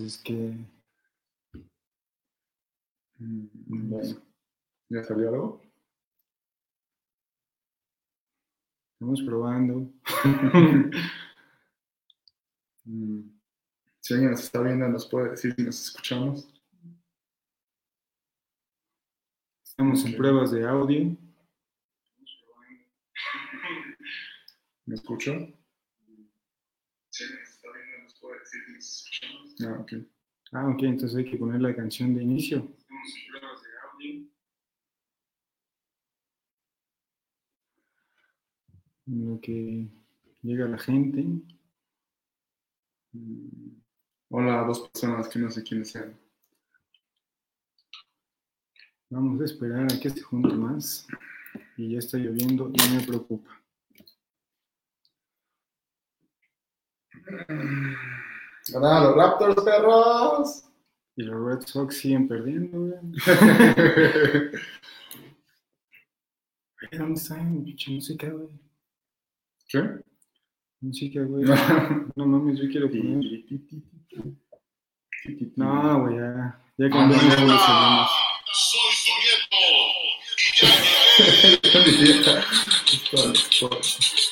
[0.00, 0.54] Es que.
[3.18, 3.46] Mm,
[3.90, 4.22] bueno.
[4.88, 5.62] ¿Ya salió algo?
[8.94, 9.92] Estamos probando.
[12.82, 13.38] Mm,
[14.00, 16.48] Si alguien nos está viendo, nos puede decir si nos escuchamos.
[19.62, 21.14] Estamos en pruebas de audio.
[24.86, 25.32] ¿Me escucho?
[27.10, 28.69] Si alguien nos está viendo, nos puede decir si nos escuchamos.
[29.62, 29.92] Ah, ok.
[30.52, 32.66] Ah, ok, entonces hay que poner la canción de inicio.
[39.06, 39.88] Lo que
[40.42, 41.26] llega la gente.
[43.12, 43.80] Mm,
[44.30, 46.16] Hola dos personas que no sé quiénes sean.
[49.10, 51.06] Vamos a esperar a que se junte más.
[51.76, 53.60] Y ya está lloviendo y me preocupa.
[58.74, 60.64] ¡Hola, los Raptors, perros!
[61.16, 62.92] Y los Red Sox siguen perdiendo, güey.
[66.92, 68.48] ¿Dónde está mi pinche música, güey?
[69.68, 69.82] ¿Qué?
[70.80, 71.44] Música, güey.
[72.14, 73.24] No mames, yo quiero poner.
[75.56, 76.60] No, güey, ya.
[76.78, 78.10] Ya de segundos.
[78.52, 79.56] Soy Sonieto
[80.38, 80.42] y
[82.22, 82.44] ya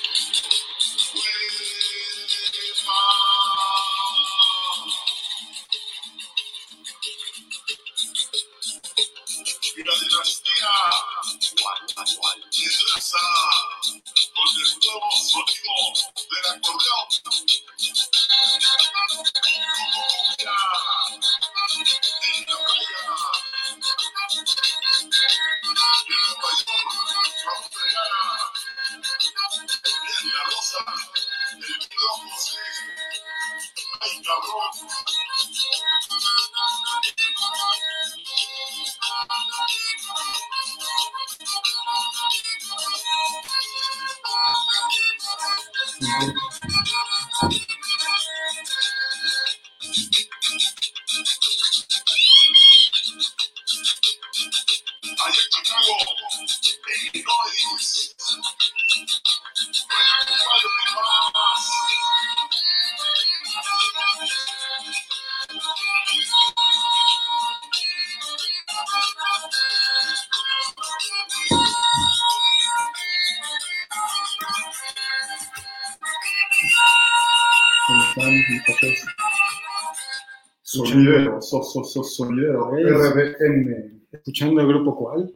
[80.62, 82.92] Sonidero, so, so, so, sonidero, ¿Ves?
[82.92, 84.06] RBN.
[84.12, 85.34] Escuchando el grupo cuál.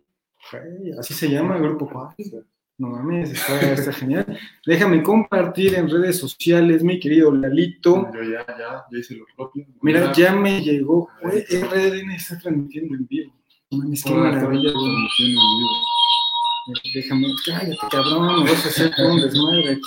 [0.98, 2.14] Así se llama el grupo cuál.
[2.78, 4.38] No mames, está, está genial.
[4.66, 8.10] Déjame compartir en redes sociales, mi querido Lalito.
[8.12, 9.66] Yo ya, ya, ya hice lo propio.
[9.82, 11.08] Mira, ya me llegó.
[11.22, 13.32] RDN está transmitiendo en vivo.
[13.70, 15.70] No mames, qué maravilla, transmitiendo en vivo.
[16.94, 19.82] Déjame, cállate, cabrón, me vas a hacer un desmadre aquí.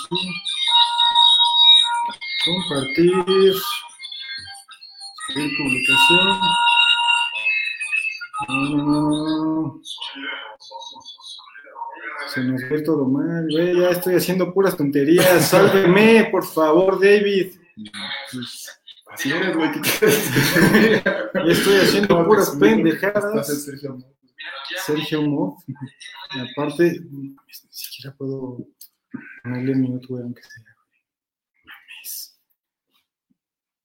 [2.44, 3.54] Compartir.
[5.26, 6.40] Subir publicación.
[12.28, 13.78] Se nos ve todo mal, güey.
[13.78, 15.44] Ya estoy haciendo puras tonterías.
[15.48, 17.52] Sálveme, por favor, David.
[18.32, 19.70] Pues, así eres, güey.
[21.34, 23.64] Ya estoy haciendo puras pendejadas.
[23.64, 24.14] Sergio Mo.
[24.84, 25.62] Sergio Mo.
[26.34, 27.36] Y aparte, ni
[27.70, 28.66] siquiera puedo
[29.42, 30.64] ponerle minuto, güey, aunque sea.
[31.64, 32.40] Mames.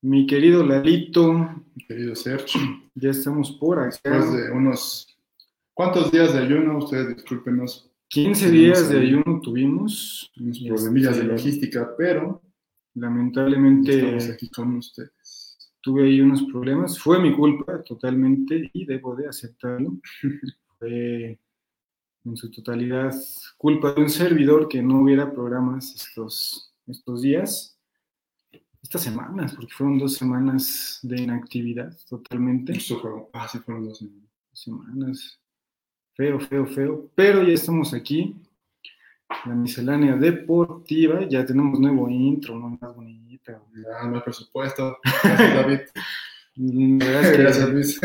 [0.01, 2.61] Mi querido Lalito, Querido Sergio,
[2.95, 3.91] ya estamos por acá.
[4.03, 5.07] después de unos...
[5.73, 6.79] ¿Cuántos días de ayuno?
[6.79, 10.31] Ustedes discúlpenos 15 días de ayuno tuvimos.
[10.37, 12.41] unos problemillas de Este, logística, pero
[12.93, 15.57] Lamentablemente estamos aquí con ustedes.
[15.79, 16.99] tuve ahí unos problemas.
[16.99, 19.97] Fue mi culpa totalmente y debo de aceptarlo.
[20.77, 21.39] Fue
[22.25, 23.13] en su totalidad
[23.57, 27.79] culpa de un servidor que no hubiera programas estos, estos días,
[28.83, 32.73] estas semanas, porque fueron dos semanas de inactividad totalmente.
[33.33, 34.29] Ah, sí, fueron dos semanas.
[34.51, 35.40] Semanas.
[36.15, 37.09] Feo, feo, feo.
[37.15, 38.35] Pero ya estamos aquí.
[39.45, 41.27] La miscelánea deportiva.
[41.27, 42.77] Ya tenemos nuevo intro, ¿no?
[42.81, 43.61] Más bonita.
[43.73, 44.97] Ya hay presupuesto.
[45.23, 45.79] Gracias, David.
[46.53, 46.97] Que
[47.37, 47.99] Gracias, Luis.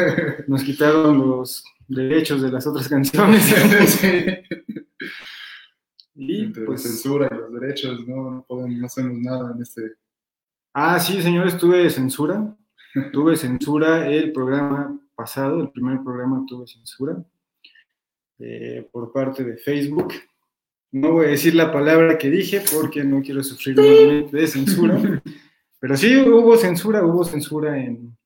[0.47, 3.43] nos quitaron los derechos de las otras canciones.
[6.15, 6.23] Sí.
[6.23, 6.83] y Entre la pues.
[6.83, 9.97] censura y los derechos, no, no podemos, no hacemos nada en este.
[10.73, 12.57] Ah, sí, señores, tuve censura.
[13.13, 17.23] Tuve censura el programa pasado, el primer programa tuve censura
[18.39, 20.15] eh, por parte de Facebook.
[20.93, 24.99] No voy a decir la palabra que dije porque no quiero sufrir nuevamente de censura.
[25.79, 28.17] Pero sí hubo censura, hubo censura en,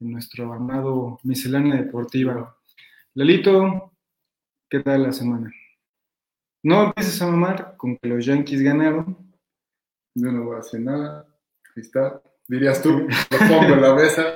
[0.00, 2.56] en nuestro amado miscelánea deportiva.
[3.14, 3.92] Lalito,
[4.68, 5.52] ¿qué tal la semana?
[6.62, 9.18] No empieces a mamar con que los Yankees ganaron.
[10.14, 11.26] Yo no voy a hacer nada.
[11.76, 12.22] Ahí está.
[12.48, 14.34] Dirías tú, lo pongo en la mesa.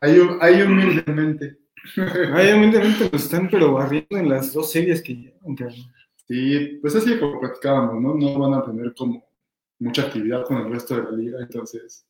[0.00, 1.63] Ahí, ahí humildemente.
[1.96, 5.76] Humildemente lo están pero barriendo en las dos series que llevan, cabrón.
[6.26, 8.14] Sí, pues así como platicábamos, ¿no?
[8.14, 9.24] No van a tener como
[9.78, 12.06] mucha actividad con el resto de la liga, entonces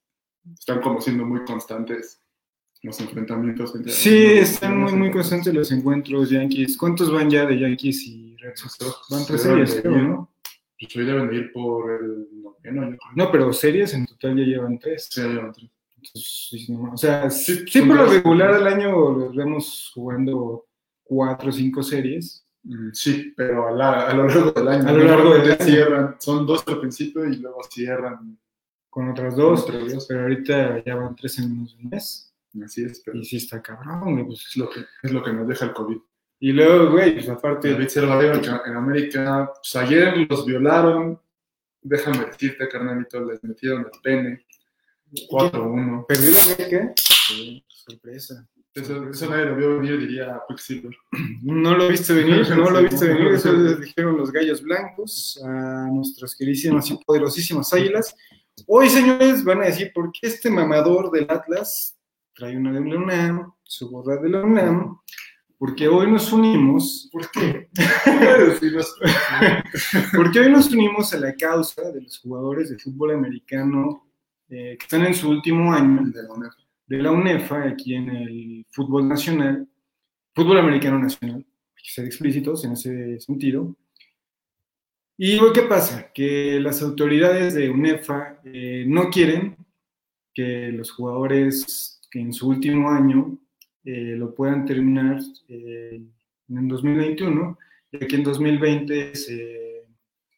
[0.56, 2.20] están como siendo muy constantes
[2.82, 3.74] los enfrentamientos.
[3.74, 6.76] entre- Sí, están muy, muy constantes los encuentros Yankees.
[6.76, 9.08] ¿Cuántos van ya de Yankees y Red Sox?
[9.10, 9.96] Van tres series, creo.
[9.96, 10.34] ¿no?
[10.78, 12.96] Pues hoy deben de ir por el noveno.
[13.16, 15.08] No, pero series en total ya llevan tres.
[15.10, 15.70] Sí, ya llevan tres.
[16.06, 20.66] Entonces, o sea, sí, por lo regular al año los vemos jugando
[21.02, 22.46] cuatro o cinco series.
[22.64, 24.88] Mm, Sí, pero a, la- a lo largo del año.
[24.88, 25.64] A lo largo del año.
[25.64, 28.38] cierran, son dos al principio y luego cierran.
[28.90, 30.06] con otras dos, Otras dos.
[30.06, 32.32] pero ahorita ya van tres en menos de un mes.
[32.64, 34.46] Así es, pero Y sí está cabrón, pues.
[34.48, 35.96] es lo que, es lo que nos deja el COVID.
[36.38, 41.18] Y luego, güey, pues aparte, en en América, pues ayer los violaron.
[41.82, 44.46] Déjame decirte, carnalito, les metieron el pene.
[45.30, 46.06] 4-1.
[46.06, 46.94] ¿perdió la?
[46.96, 48.48] Sí, sorpresa.
[48.74, 50.94] Eso, eso nadie lo vio venir, diría Quicksilver.
[51.42, 55.88] No lo viste venir, no lo viste venir, eso les dijeron los gallos blancos a
[55.92, 58.16] nuestras queridísimas y poderosísimas águilas.
[58.66, 61.96] Hoy, señores, van a decir por qué este mamador del Atlas
[62.34, 64.98] trae una de la UNAM, su gorra de la UNAM,
[65.56, 67.68] porque hoy nos unimos, ¿Por qué?
[70.16, 74.04] porque hoy nos unimos a la causa de los jugadores de fútbol americano
[74.48, 76.52] eh, que están en su último año De la UNEF.
[76.86, 79.66] de la UNEFA aquí en el fútbol nacional,
[80.34, 83.74] fútbol americano nacional, hay que ser explícitos en ese sentido.
[85.16, 86.10] Y luego, ¿qué pasa?
[86.12, 89.56] Que las autoridades de UNEFA eh, no quieren
[90.34, 93.38] que los jugadores que en su último año
[93.84, 97.58] eh, lo puedan terminar en 2021,
[97.92, 99.86] ya que en 2020 se,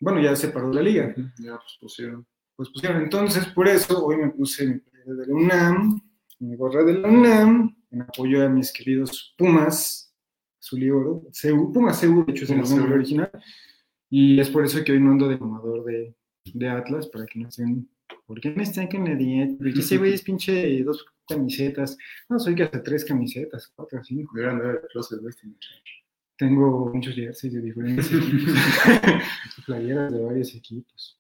[0.01, 2.27] bueno, ya se paró la liga Ya, pues pusieron.
[2.57, 3.03] Pues pusieron.
[3.03, 6.01] Entonces, por eso, hoy me puse mi playera de la UNAM,
[6.41, 10.13] mi gorra de la UNAM, en apoyo a mis queridos Pumas,
[10.61, 13.31] azul y oro, CU, Pumas CU, de hecho es el nombre original,
[14.11, 16.15] y es por eso que hoy no ando de mamador de,
[16.53, 17.89] de Atlas, para que no estén,
[18.27, 19.55] ¿por qué no están con la dieta?
[19.59, 21.97] Porque ese güey es pinche dos camisetas,
[22.29, 24.33] no, soy que hasta tres camisetas, cuatro, cinco.
[24.35, 25.49] Deberían de closet este.
[26.39, 28.55] Tengo muchos jerseys de diferentes equipos,
[29.67, 31.19] playeras de varios equipos.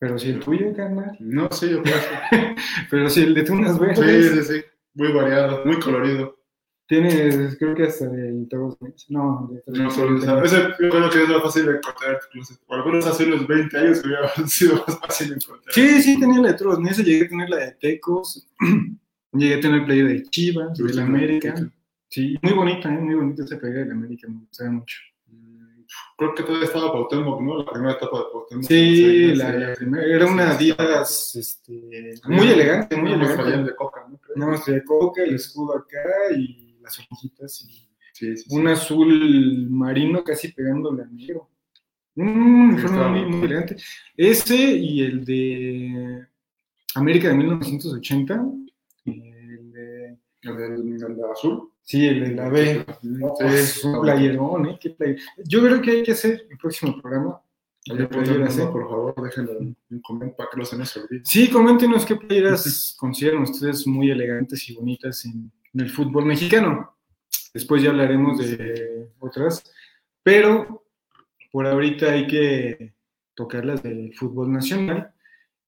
[0.00, 1.16] Pero si el tuyo, carnal.
[1.20, 1.94] No, sí, yo creo
[2.30, 2.54] que
[2.90, 3.78] Pero si el de Tunas.
[3.78, 4.64] Verdes Sí, sí, sí.
[4.94, 6.36] Muy variado, muy colorido.
[6.86, 9.06] tienes, creo que hasta el Toros Verdes.
[9.08, 10.24] No, de No, solo Verdes.
[10.52, 12.58] esa- ese yo creo que es más fácil de encontrar tu closet.
[12.66, 15.74] O algunos hace unos 20 años hubiera sido más fácil de encontrar.
[15.74, 16.98] Sí, sí, tenía la de Toros Verdes.
[17.04, 18.48] Llegué a tener la de Tecos.
[19.32, 21.54] Llegué a tener playera de Chivas, de la América.
[22.08, 22.98] Sí, muy bonita, ¿eh?
[22.98, 24.96] muy bonita esa playera de la América, me gustaba mucho.
[25.88, 27.58] Mm, Creo que todavía estaba Cuauhtémoc, ¿no?
[27.62, 28.64] La primera etapa de Cuauhtémoc.
[28.64, 33.70] Sí, Sí, la, primera, era una este, muy elegante, muy Nada más traían elegante.
[33.70, 34.20] de coca, ¿no?
[34.36, 37.88] Nada más traía coca, el escudo acá y las hojitas y
[38.18, 38.56] Sí, sí, sí.
[38.56, 41.50] un azul marino casi pegándole al negro.
[42.16, 43.76] Un uniforme estaba muy, elegante.
[44.16, 46.26] Ese y el de
[46.96, 48.44] América de 1980.
[49.04, 51.70] El de, el de azul.
[51.88, 52.84] Sí, el de la B.
[53.02, 54.78] No, Oh, es un playerón, ¿eh?
[54.80, 57.40] Qué player- Yo creo que hay que hacer el próximo programa.
[57.86, 58.66] Playeras, ¿eh?
[58.70, 61.22] por favor, déjenlo en un comentario para que no se nos olvide.
[61.24, 66.94] Sí, coméntenos qué playeras consideran ustedes muy elegantes y bonitas en, en el fútbol mexicano.
[67.54, 69.64] Después ya hablaremos de otras,
[70.22, 70.84] pero
[71.50, 72.92] por ahorita hay que
[73.34, 75.14] tocar las del fútbol nacional.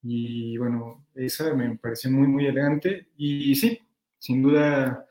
[0.03, 3.09] Y bueno, esa me pareció muy, muy elegante.
[3.17, 3.81] Y sí,
[4.19, 5.07] sin duda,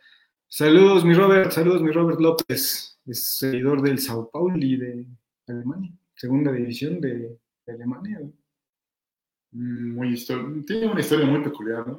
[0.50, 5.06] saludos mi Robert, saludos mi Robert López, es seguidor del Sao Paulo y de
[5.48, 8.20] Alemania, segunda división de, de Alemania.
[9.52, 10.16] Mm, Muy
[10.66, 11.98] Tiene una historia muy peculiar, ¿no?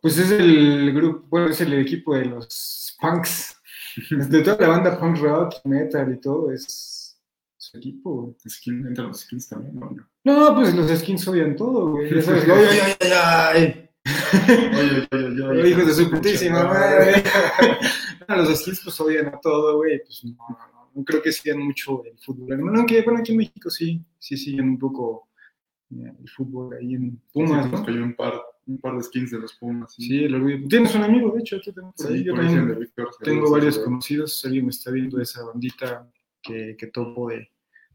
[0.00, 3.54] Pues es el grupo, bueno, es el equipo de los punks.
[4.10, 7.18] De toda la banda punk rock, metal y todo, es
[7.56, 8.36] su equipo.
[8.46, 9.90] Skin, entre los skins también, ¿no?
[9.90, 10.06] no.
[10.22, 12.14] No, pues los skins odian todo, güey.
[12.14, 13.12] Ya sabes, ay, ay, ay,
[13.54, 13.85] ay,
[14.48, 15.70] Oye, oye, oye, ay.
[15.70, 17.22] Hijos de su putísima madre.
[18.28, 20.00] No, los skins pues odian a todo, güey.
[20.02, 22.58] Pues no, no, no, no creo que sigan mucho el fútbol.
[22.72, 25.28] No, que bueno, aquí en México sí, sí siguen un poco
[25.92, 27.84] eh, el fútbol ahí en Pumas, Sí, ¿no?
[27.84, 29.94] cayó un par, un par de skins de los Pumas.
[29.96, 30.66] Sí, el orgullo.
[30.68, 32.18] Tienes un amigo, de hecho, tú también por ahí.
[32.18, 32.90] Sí, Yo también.
[33.22, 36.10] Tengo varios conocidos, alguien me está viendo de esa bandita
[36.42, 37.48] que, que topo de,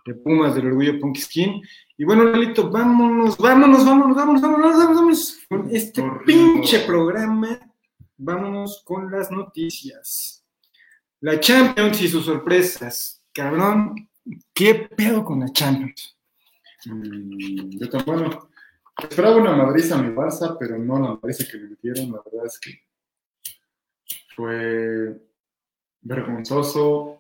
[0.06, 1.62] de Pumas, del Orgullo Punk Skin.
[1.98, 7.60] Y bueno, Lalito, vámonos, vámonos, vámonos, vámonos, vámonos, vámonos, vámonos con este pinche programa
[8.22, 10.46] vámonos con las noticias.
[11.22, 13.24] La Champions y sus sorpresas.
[13.34, 14.10] Cabrón,
[14.54, 16.18] ¿qué pedo con la Champions?
[16.86, 18.50] Mm, yo también, bueno,
[19.02, 22.12] esperaba una madriza a mi Barça, pero no la madriza que me metieron.
[22.12, 22.80] La verdad es que
[24.36, 25.20] fue
[26.02, 27.20] vergonzoso,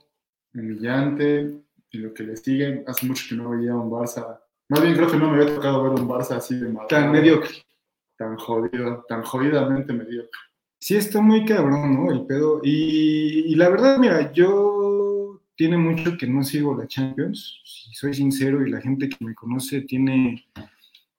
[0.53, 2.83] humillante, y lo que le sigue.
[2.87, 4.39] Hace mucho que no veía un Barça.
[4.69, 6.87] Más bien creo que no me había tocado ver un Barça así de mal.
[6.87, 7.49] Tan mediocre.
[8.17, 10.39] Tan jodido, tan jodidamente mediocre.
[10.79, 12.11] Sí, está muy cabrón, ¿no?
[12.11, 12.61] El pedo.
[12.63, 18.15] Y, y la verdad, mira, yo tiene mucho que no sigo la Champions, si soy
[18.15, 20.43] sincero, y la gente que me conoce tiene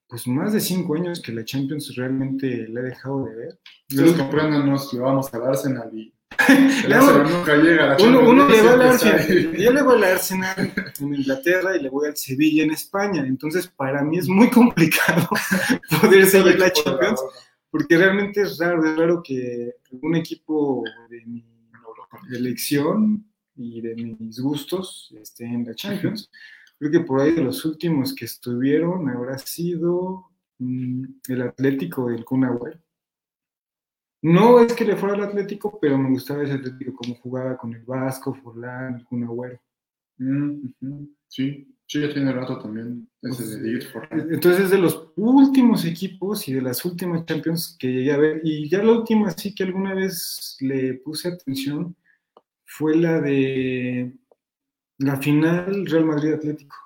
[0.08, 3.58] pues más de cinco años que la Champions realmente la he dejado de ver.
[3.88, 6.12] Ustedes comprendan, nos llevamos al Arsenal y
[6.84, 9.82] el Le Arsenal hago- nunca llega a la Uno, le va al Arsenal, yo le
[9.82, 13.24] voy al Arsenal en Inglaterra y le voy al Sevilla en España.
[13.26, 15.28] Entonces, para mí es muy complicado
[16.00, 17.20] poder seguir la Champions,
[17.70, 21.44] porque realmente es raro, es raro que un equipo de mi
[22.30, 23.24] elección
[23.56, 26.30] y de mis gustos esté en la Champions.
[26.78, 30.26] Creo que por ahí de los últimos que estuvieron habrá sido
[30.58, 32.78] mm, el Atlético del Kun Agüero.
[34.22, 37.74] No es que le fuera al Atlético, pero me gustaba ese Atlético, como jugaba con
[37.74, 39.60] el Vasco, Forlán, el Kun Agüero.
[40.18, 40.68] Mm.
[41.26, 45.84] Sí, sí, ya tiene rato también ese de ir por Entonces es de los últimos
[45.84, 48.40] equipos y de las últimas Champions que llegué a ver.
[48.44, 51.96] Y ya la última sí que alguna vez le puse atención
[52.64, 54.12] fue la de
[54.98, 56.76] la final Real Madrid Atlético.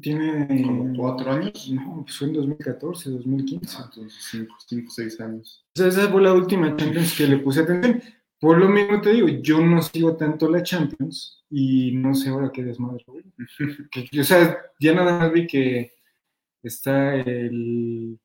[0.00, 1.70] Tiene como cuatro años.
[1.70, 3.76] No, pues fue en 2014, 2015.
[3.78, 5.64] Ah, entonces cinco, cinco, seis años.
[5.76, 8.02] O sea, esa fue la última Champions que le puse atención.
[8.40, 12.50] Por lo mismo te digo, yo no sigo tanto la Champions y no sé ahora
[12.52, 13.04] qué desmadre.
[13.90, 15.92] Que- o sea, ya nada más vi que
[16.62, 18.18] está el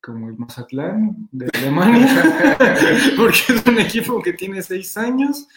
[0.00, 2.06] como el Mazatlán de Alemania,
[3.16, 5.48] porque es un equipo que tiene seis años,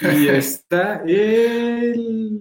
[0.00, 2.40] y está El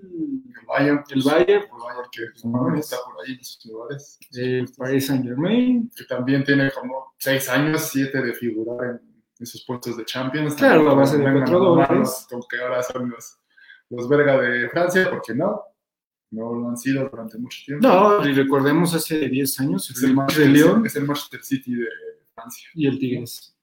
[0.71, 4.19] Bayern, el Bayern, el Bayern que pues, No, está por ahí en sus lugares.
[4.33, 9.63] el Paris Saint Germain, Que también tiene como seis años, siete de figurar en esos
[9.65, 10.55] puestos de Champions.
[10.55, 12.27] Claro, a base de cuatro dólares.
[12.29, 13.37] Con que ahora son los,
[13.89, 15.61] los verga de Francia, porque no,
[16.31, 17.87] no lo han sido durante mucho tiempo.
[17.87, 21.43] no, y recordemos hace 10 años, es el el, de Manchester, León es el Manchester
[21.43, 21.87] City de
[22.33, 22.69] Francia.
[22.75, 23.55] y el Tigres.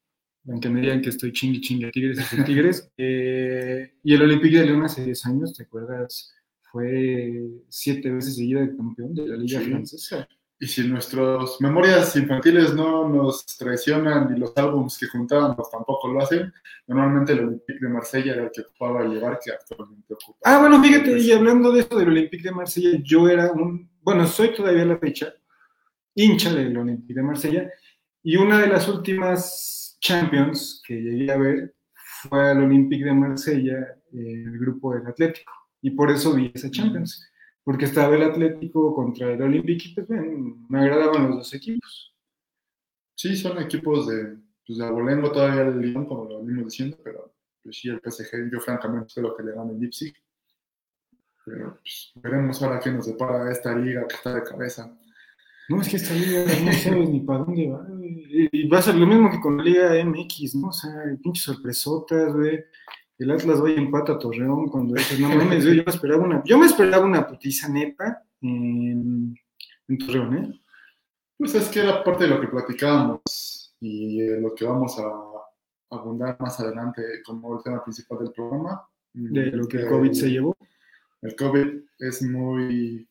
[0.47, 2.91] Aunque me digan que estoy chingue chingue Tigres, es el Tigres.
[3.01, 6.33] Eh, y el Olympique de León hace 10 años, ¿te acuerdas?
[6.71, 9.65] Fue siete veces seguida de campeón de la Liga Sí.
[9.69, 10.27] Francesa.
[10.61, 16.21] Y si nuestras memorias infantiles no nos traicionan y los álbumes que juntábamos tampoco lo
[16.21, 16.51] hacen,
[16.85, 20.37] normalmente el Olympique de Marsella era el que ocupaba el lugar que actualmente ocupa.
[20.43, 23.89] Ah, bueno, fíjate, Pues, y hablando de esto del Olympique de Marsella, yo era un,
[24.01, 25.33] bueno, soy todavía a la fecha
[26.13, 27.69] hincha del Olympique de Marsella,
[28.21, 33.77] y una de las últimas Champions que llegué a ver fue al Olympique de Marsella,
[34.11, 37.29] eh, el grupo del Atlético, y por eso vi esa Champions,
[37.63, 42.15] porque estaba el Atlético contra el Olympique, y pues me agradaban los dos equipos.
[43.15, 47.33] Sí, son equipos de, pues de abolengo todavía el Lyon, como lo venimos diciendo, pero
[47.61, 50.13] pues sí, el PSG, yo francamente espero que le gane el Leipzig.
[51.45, 54.97] Pero pues, veremos ahora qué nos depara esta liga que está de cabeza.
[55.67, 58.95] No, es que esta liga no sabes ni para dónde va, y va a ser
[58.95, 60.69] lo mismo que con la Liga MX, ¿no?
[60.69, 62.63] O sea, pinches sorpresotas, güey.
[63.19, 66.23] El Atlas va y empata a Torreón cuando dices, no mames, güey, yo me esperaba
[66.23, 69.37] una, yo me esperaba una putiza neta en,
[69.87, 70.61] en Torreón, ¿eh?
[71.37, 75.95] Pues es que era parte de lo que platicábamos y eh, lo que vamos a
[75.95, 78.85] abundar más adelante como el tema principal del programa.
[79.13, 80.57] De lo que el COVID se llevó.
[81.21, 83.07] El COVID es muy...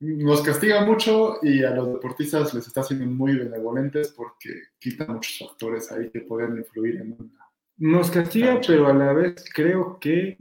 [0.00, 5.46] Nos castiga mucho y a los deportistas les está haciendo muy benevolentes porque quita muchos
[5.46, 7.49] factores ahí que pueden influir en una...
[7.80, 10.38] Nos castiga, pero a la vez creo que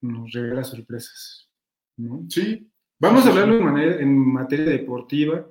[0.00, 1.48] nos regala sorpresas,
[1.98, 2.24] ¿no?
[2.28, 5.46] Sí, Vamos a hablarlo en, manera- en materia deportiva,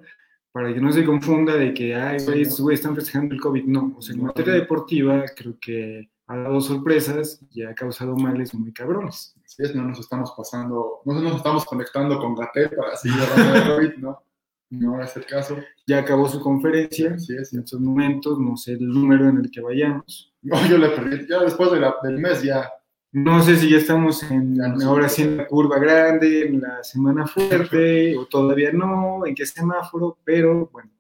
[0.52, 2.42] para que no se confunda de que, ay, Sí, güey, ¿no?
[2.44, 3.66] estos güeyes están festejando el COVID.
[3.66, 8.52] No, o sea, en materia deportiva creo que ha dado sorpresas y ha causado males
[8.56, 9.36] muy cabrones.
[9.46, 13.54] así es, no nos estamos pasando, no nos estamos conectando con Gatel para seguir hablando
[13.54, 14.24] de COVID, ¿no?
[14.70, 15.58] No el caso.
[15.88, 17.54] Ya acabó su conferencia, Así es.
[17.54, 20.34] en estos momentos, no sé el número en el que vayamos.
[20.42, 22.70] No, yo le perdí, ya después de la- del mes ya
[23.12, 26.60] No sé si ya estamos en, Ya no ahora sí en la curva grande, en
[26.62, 30.92] la semana fuerte, o todavía no, en qué semáforo, pero bueno,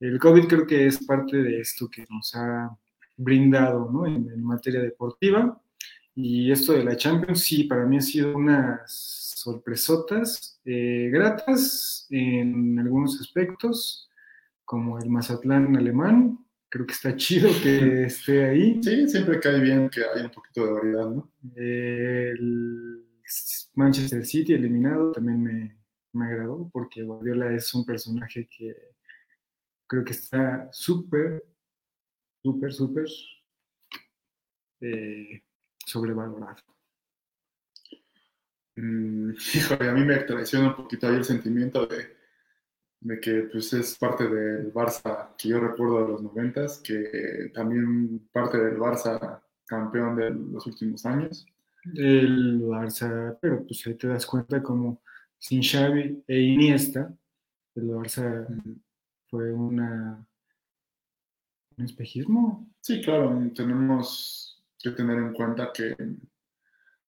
[0.00, 2.76] el COVID creo que es parte de esto que nos ha
[3.16, 4.06] brindado ¿no?
[4.06, 5.60] en, en materia deportiva.
[6.16, 12.78] Y esto de la Champions, sí, para mí ha sido unas sorpresotas eh, gratas en
[12.78, 14.10] algunos aspectos,
[14.64, 18.82] como el Mazatlán alemán, creo que está chido que esté ahí.
[18.82, 21.32] Sí, siempre cae bien que haya un poquito de variedad, ¿no?
[21.54, 23.06] El
[23.74, 25.78] Manchester City eliminado también me,
[26.12, 28.74] me agradó porque Guardiola es un personaje que
[29.86, 31.44] creo que está súper,
[32.42, 33.06] súper, súper
[34.80, 35.42] eh,
[35.86, 36.75] sobrevalorado.
[38.76, 42.16] Mm, híjole, a mí me traiciona un poquito ahí el sentimiento de,
[43.00, 48.28] de que pues es parte del Barça que yo recuerdo de los noventas, que también
[48.32, 51.46] parte del Barça campeón de los últimos años.
[51.94, 55.02] El Barça, pero pues ahí te das cuenta como
[55.38, 57.14] sin Xavi e Iniesta,
[57.74, 58.46] el Barça
[59.28, 60.26] fue una
[61.76, 62.68] un espejismo.
[62.80, 65.94] Sí, claro, tenemos que tener en cuenta que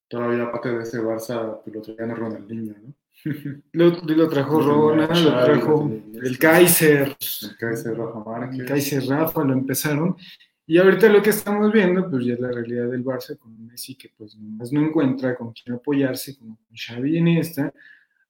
[0.08, 2.94] todavía parte de ese Barça pues, lo traían a Ronaldinho, ¿no?
[3.72, 5.90] Lo, lo trajo Ronald, lo trajo
[6.22, 8.68] el Kaiser, El Kaiser Rafa el Márquez.
[8.68, 10.16] Kaiser Rafa, lo empezaron.
[10.64, 13.96] Y ahorita lo que estamos viendo, pues ya es la realidad del Barça con Messi,
[13.96, 17.72] que pues nomás no encuentra con quién apoyarse, como con Xavi y Iniesta,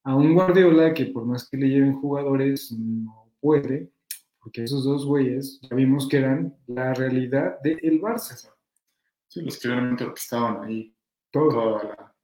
[0.05, 3.91] a un Guardiola que por más que le lleven jugadores, no puede,
[4.41, 8.51] porque esos dos güeyes ya vimos que eran la realidad del Barça.
[9.27, 10.95] Sí, los que realmente estaban ahí.
[11.31, 12.15] Toda la...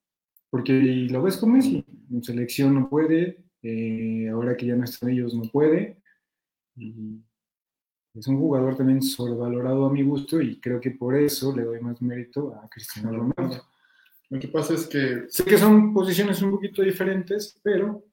[0.51, 4.85] Porque y lo ves con Messi, en selección no puede, eh, ahora que ya no
[4.85, 6.01] están ellos no puede.
[6.77, 7.21] Y
[8.15, 11.81] es un jugador también sobrevalorado a mi gusto y creo que por eso le doy
[11.81, 13.65] más mérito a Cristiano Ronaldo.
[14.31, 18.05] Lo que pasa es que Sé que son posiciones un poquito diferentes, pero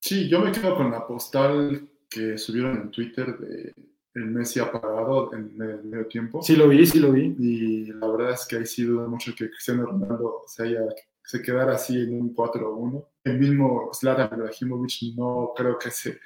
[0.00, 3.74] sí, yo me quedo con la postal que subieron en Twitter de
[4.18, 6.42] el Messi apagado en medio, medio tiempo.
[6.42, 7.34] sí lo vi, sí lo vi.
[7.38, 10.80] Y la verdad es que ahí sí dudo mucho que Cristiano Ronaldo se, haya,
[11.24, 13.04] se quedara así en un 4-1.
[13.24, 16.20] El mismo Zlatan Ibrahimovic no creo que se, que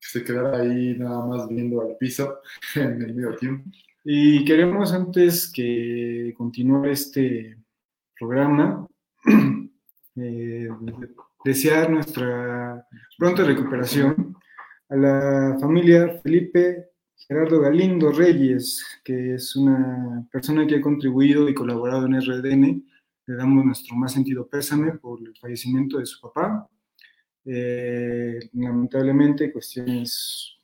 [0.00, 2.40] se quedara ahí nada más viendo al piso
[2.74, 3.70] en el medio tiempo.
[4.04, 7.56] Y queremos antes que continúe este
[8.18, 8.86] programa,
[10.16, 10.68] eh,
[11.44, 12.86] desear nuestra
[13.18, 14.36] pronta recuperación
[14.88, 21.54] a la familia Felipe Gerardo Galindo Reyes, que es una persona que ha contribuido y
[21.54, 22.84] colaborado en RDN.
[23.26, 26.68] Le damos nuestro más sentido pésame por el fallecimiento de su papá.
[27.44, 30.56] Eh, lamentablemente, cuestiones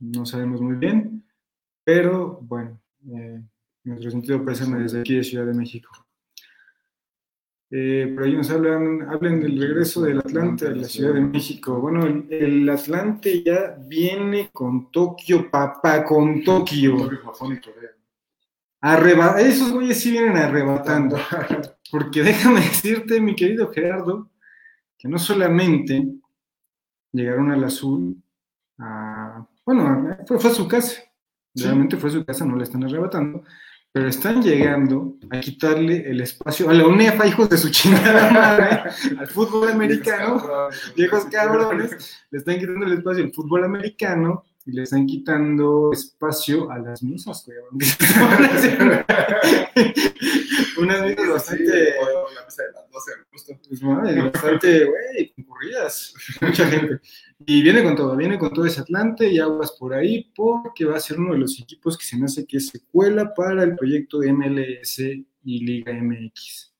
[0.00, 1.24] no sabemos muy bien,
[1.84, 2.80] pero bueno,
[3.14, 3.40] eh,
[3.84, 5.90] nuestro sentido pésame desde aquí de Ciudad de México.
[7.74, 11.80] Eh, por ahí nos hablan, hablen del regreso del Atlante a la Ciudad de México.
[11.80, 17.08] Bueno, el, el Atlante ya viene con Tokio, papá, con Tokio.
[17.24, 17.90] Japón y Corea.
[18.82, 21.16] Arreba- esos güeyes sí vienen arrebatando.
[21.90, 24.28] Porque déjame decirte, mi querido Gerardo,
[24.98, 26.06] que no solamente
[27.10, 28.22] llegaron al azul,
[28.78, 31.00] a- bueno, fue, fue a su casa.
[31.54, 31.64] Sí.
[31.64, 33.44] Realmente fue a su casa, no le están arrebatando.
[33.94, 38.90] Pero están llegando a quitarle el espacio a la UNEFA, hijos de su chingada madre,
[39.18, 40.42] al fútbol americano.
[40.96, 46.70] viejos cabrones, le están quitando el espacio al fútbol americano y le están quitando espacio
[46.70, 47.20] a las güey.
[50.78, 51.94] Unas misas bastante,
[52.34, 53.52] La mesa de las 12, justo.
[53.68, 57.00] pues, madre, bastante, güey, concurridas, mucha gente.
[57.46, 60.96] Y viene con todo, viene con todo ese Atlante y aguas por ahí, porque va
[60.96, 63.76] a ser uno de los equipos que se me hace que es secuela para el
[63.76, 66.72] proyecto de MLS y Liga MX.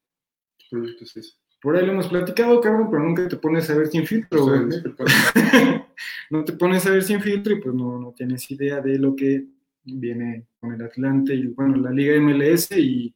[0.59, 1.33] ¿Qué proyecto es ese?
[1.61, 5.05] Por ahí lo hemos platicado, cabrón, pero nunca te pones a ver sin filtro, disculpa,
[6.31, 9.15] no te pones a ver sin filtro y pues no, no tienes idea de lo
[9.15, 9.47] que
[9.85, 13.15] viene con el Atlante y bueno, la Liga MLS y,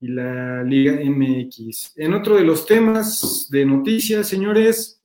[0.00, 1.92] y la Liga MX.
[1.96, 4.97] En otro de los temas de noticias, señores,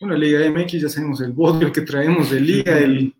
[0.00, 3.14] bueno, Liga MX, ya sabemos el bodrio que traemos de Liga, el,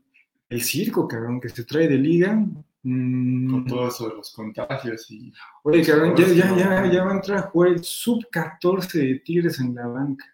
[0.48, 2.42] el circo, cabrón, que se trae de Liga.
[2.82, 5.30] Mm, con todo eso los contagios y
[5.64, 9.60] Oye, cabrón, ya, ya, ya, ya va a entrar a jugar el sub-14 de Tigres
[9.60, 10.24] en la banca.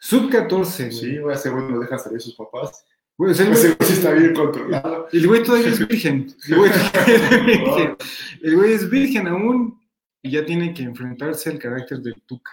[0.00, 0.92] Sub-14, güey.
[0.92, 2.84] sí, güey, ese güey no deja salir sus papás.
[3.16, 5.08] Güey, o sea, el güey- sí está bien controlado.
[5.12, 6.34] El güey todavía es virgen.
[6.48, 7.96] El güey, todavía es virgen.
[8.42, 9.80] El güey es virgen aún
[10.22, 12.52] y ya tiene que enfrentarse al carácter del Tuca.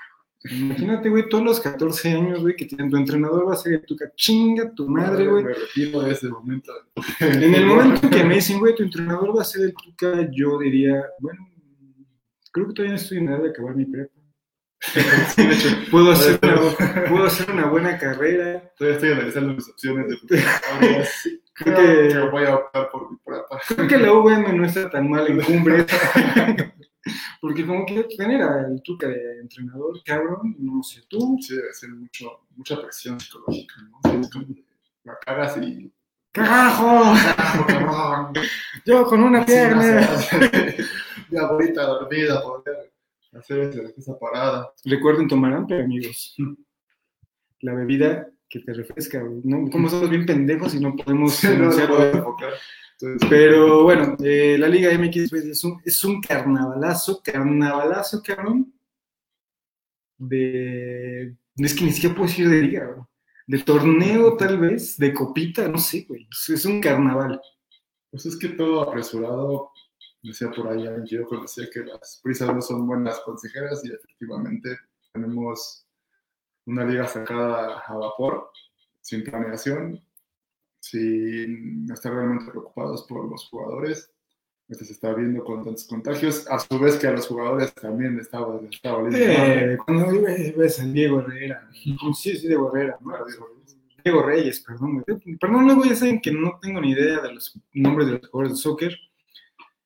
[0.50, 3.86] Imagínate, güey, todos los 14 años, güey, que tiene, tu entrenador va a ser el
[3.86, 4.12] Tuca.
[4.16, 5.44] Chinga tu madre, güey.
[5.44, 6.72] Me retiro de ese momento.
[7.20, 10.60] En el momento que me dicen, güey, tu entrenador va a ser el Tuca, yo
[10.60, 11.50] diría, bueno,
[12.52, 14.14] creo que todavía no estoy en edad de acabar mi prepa.
[15.92, 18.72] Puedo hacer una, puedo hacer una buena carrera.
[18.78, 21.08] Todavía estoy analizando mis opciones de preparatoria.
[21.54, 23.60] Creo Creo que- que voy a optar por mi prepa.
[23.76, 25.84] Creo que la UVM no está tan mal en cumbre.
[27.42, 31.90] Porque como que tener al Tuca de entrenador, cabrón, no sé tú, Sí, debe ser
[31.90, 34.00] mucho, mucha presión psicológica, ¿no?
[34.04, 34.64] Sí, es como que
[35.04, 35.92] la cagas y
[36.32, 37.14] ¡Carajo!
[37.68, 38.34] cabrón.
[38.86, 40.08] Yo con una no pierna.
[41.30, 42.92] Mi abuelita dormida, poder
[43.34, 44.72] hacer esa- parada.
[44.86, 46.36] Recuerden tomar amplio, amigos.
[47.62, 49.24] La bebida que te refresca.
[49.44, 49.70] ¿no?
[49.72, 52.12] Como somos bien pendejos y no podemos No lo puedo güey.
[52.18, 52.54] enfocar.
[53.30, 58.74] Pero bueno, eh, la Liga MX pues, es un, es un carnavalazo, carnavalazo, cabrón.
[60.18, 61.36] De.
[61.58, 63.08] Es que ni siquiera puedo decir de liga.
[63.46, 66.28] De torneo, tal vez, de copita, no sé, güey.
[66.32, 67.40] Es, un carnaval.
[68.10, 69.72] Pues es que todo apresurado,
[70.24, 74.78] decía por ahí yo conocía que las prisas no son buenas consejeras y efectivamente
[75.14, 75.86] tenemos
[76.66, 78.50] una liga sacada a vapor,
[79.02, 80.04] sin planeación,
[80.90, 84.12] sin estar realmente preocupados por los jugadores.
[84.68, 88.20] Este se está viendo con tantos contagios, a su vez que a los jugadores también
[88.20, 89.08] estaba, estaba.
[89.14, 93.14] Eh, cuando ves, a Diego Herrera, sí, sí, Diego Herrera, ¿no?
[94.04, 95.04] Diego Reyes, perdón.
[95.40, 98.58] Perdón, luego ya saben que no tengo ni idea de los nombres de los jugadores
[98.58, 98.98] de soccer.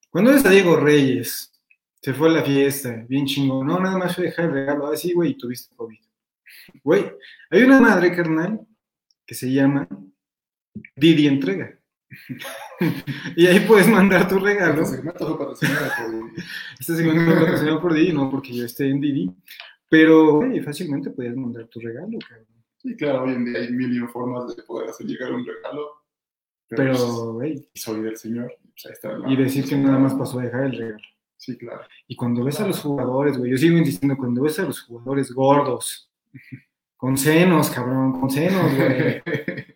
[0.10, 1.52] Cuando ves a Diego Reyes,
[2.02, 3.68] se fue a la fiesta, bien chingón.
[3.68, 4.88] No, nada más fue dejar el regalo.
[4.88, 6.00] Así, güey, y tuviste COVID.
[6.84, 7.12] Güey,
[7.52, 8.62] hay una madre, carnal,
[9.26, 9.88] que se llama
[10.96, 11.78] Didi Entrega.
[13.36, 14.82] y ahí puedes mandar tu regalo.
[14.82, 16.42] Este segmento fue patrocinado por
[16.80, 19.32] Este segmento fue patrocinado por Didi, no porque yo esté en Didi.
[19.90, 22.48] Pero, fácilmente podías mandar tu regalo, cabrón.
[22.78, 25.46] Sí, claro, hoy en día hay mil y un formas de poder hacer llegar un
[25.46, 26.04] regalo.
[26.68, 28.56] Pero, pues, güey, soy del señor.
[28.74, 31.04] pues ahí está y decir que nada más pasó a dejar el regalo.
[31.36, 31.82] Sí, claro.
[32.08, 35.32] Y cuando ves a los jugadores, güey, yo sigo insistiendo, cuando ves a los jugadores
[35.32, 36.10] gordos,
[36.96, 39.22] con senos, cabrón, con senos, güey.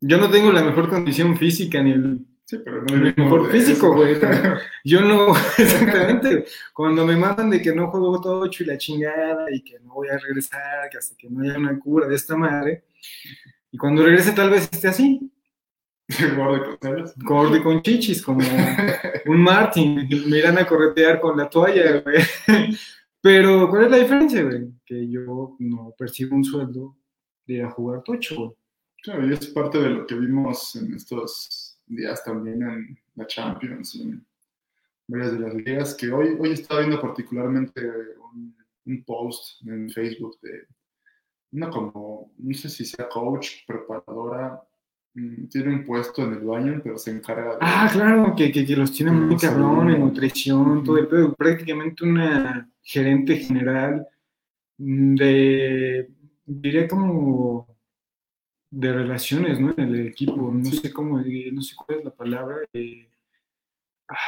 [0.00, 3.52] Yo no tengo la mejor condición física ni el Sí, pero no el vivimos mejor
[3.52, 4.16] físico, güey.
[4.84, 6.46] Yo no, exactamente.
[6.74, 9.94] Cuando me mandan de que no juego todo ocho y la chingada y que no
[9.94, 12.82] voy a regresar, que hasta que no haya una cura de esta madre.
[13.70, 15.30] Y cuando regrese tal vez esté así,
[16.36, 18.44] Gordo con gordo con chichis, como
[19.26, 20.08] un Martin.
[20.26, 22.18] Me irán a corretear con la toalla, güey.
[23.20, 24.72] Pero, ¿cuál es la diferencia, güey?
[24.84, 26.96] Que yo no percibo un sueldo
[27.46, 28.59] de ir a jugar tocho, güey.
[29.02, 33.94] Claro, y es parte de lo que vimos en estos días también en la Champions
[33.94, 34.26] y en
[35.06, 37.80] varias de las ligas, que hoy, hoy estaba viendo particularmente
[38.32, 38.54] un,
[38.86, 40.66] un post en Facebook de
[41.52, 44.62] una como, no sé si sea coach, preparadora,
[45.14, 47.58] mm, tiene un puesto en el Bayern, pero se encarga de...
[47.60, 51.34] Ah, claro, que, que, que los tienen muy cabrón en nutrición, todo el pedo.
[51.34, 54.06] Prácticamente una gerente general
[54.78, 56.10] mm, de,
[56.46, 57.66] diría como
[58.70, 59.74] de relaciones, ¿no?
[59.76, 60.76] En el equipo, no Sí.
[60.78, 62.56] sé cómo, eh, no sé cuál es la palabra.
[62.72, 63.08] eh,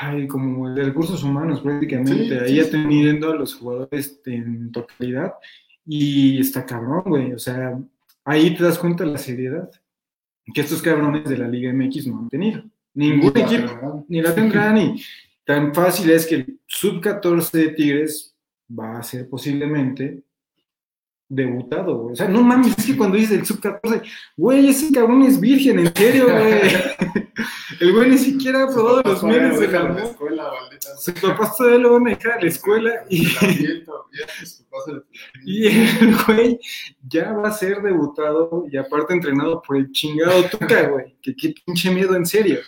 [0.00, 5.34] ay, como de recursos humanos prácticamente, Sí, ahí sí, atendiendo a los jugadores en totalidad.
[5.84, 7.32] Y está cabrón, güey.
[7.32, 7.78] O sea,
[8.24, 9.68] ahí te das cuenta de la seriedad
[10.54, 12.62] que estos cabrones de la Liga MX no han tenido.
[12.94, 15.02] Ningún Ni equipo ni la tendrán y
[15.44, 18.36] tan fácil es que el sub-14 de Tigres
[18.70, 20.22] va a ser posiblemente
[21.28, 22.12] debutado, güey.
[22.12, 24.02] O sea, no mames, es que cuando dices el sub-14,
[24.36, 26.62] güey, ese cabrón es virgen, en serio, güey.
[27.80, 31.56] El güey ni siquiera ha probado los lo de la la escuela, maldita Sus papás
[31.56, 33.26] todavía lo van a dejar a la escuela y,
[35.44, 36.60] y el güey
[37.08, 41.16] ya va a ser debutado y aparte entrenado por el chingado Tuca, güey.
[41.22, 42.60] Que qué pinche miedo, en serio.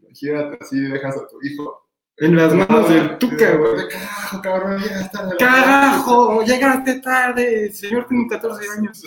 [0.00, 1.83] Imagínate, así dejas a tu hijo.
[2.18, 3.88] En las manos del Tuca, güey.
[3.88, 5.28] Carajo, cabrón, ya está.
[5.36, 6.42] ¡Carajo!
[6.44, 7.72] ¡Llegaste tarde!
[7.72, 9.02] Señor, tengo 14 años.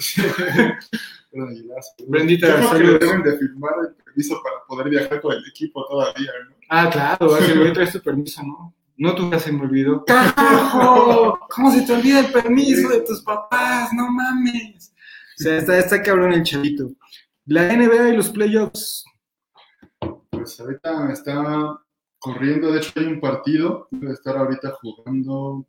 [2.08, 3.00] Brendita, Yo creo que saludos.
[3.00, 6.56] le deben de firmar el permiso para poder viajar con el equipo todavía, ¿no?
[6.70, 8.74] Ah, claro, hace güey, traes tu permiso, ¿no?
[8.98, 10.04] No, tú ya se me olvidó.
[10.06, 11.40] ¡Carajo!
[11.50, 13.90] ¿Cómo se te olvida el permiso de tus papás?
[13.94, 14.94] ¡No mames!
[15.40, 16.90] O sea, está, está cabrón el chavito.
[17.46, 19.06] La NBA y los playoffs.
[20.32, 21.80] Pues ahorita está
[22.20, 25.66] corriendo, de hecho hay un partido, debe estar ahorita jugando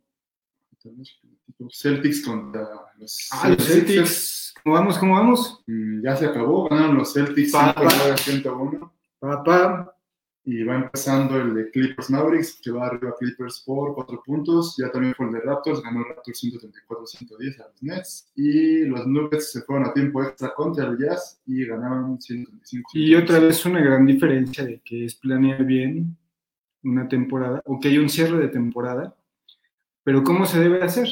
[1.71, 2.61] Celtics contra
[2.97, 4.53] los Ah, los Celtics.
[4.63, 4.97] ¿Cómo vamos?
[4.97, 5.63] ¿Cómo vamos?
[5.67, 7.89] Mm, Ya se acabó, ganaron los Celtics Pa, pa.
[8.17, 9.95] 101 Papá.
[10.45, 14.75] y va empezando el de Clippers Mavericks, que va arriba Clippers por 4 puntos.
[14.79, 18.31] Ya también fue el de Raptors, ganó Raptors 134-110 a los Nets.
[18.35, 22.89] Y los Nuggets se fueron a tiempo extra contra el Jazz y ganaron 125.
[22.93, 26.17] Y otra vez una gran diferencia de que es planear bien
[26.83, 29.15] una temporada, o que hay un cierre de temporada,
[30.03, 31.09] pero ¿cómo se debe hacer?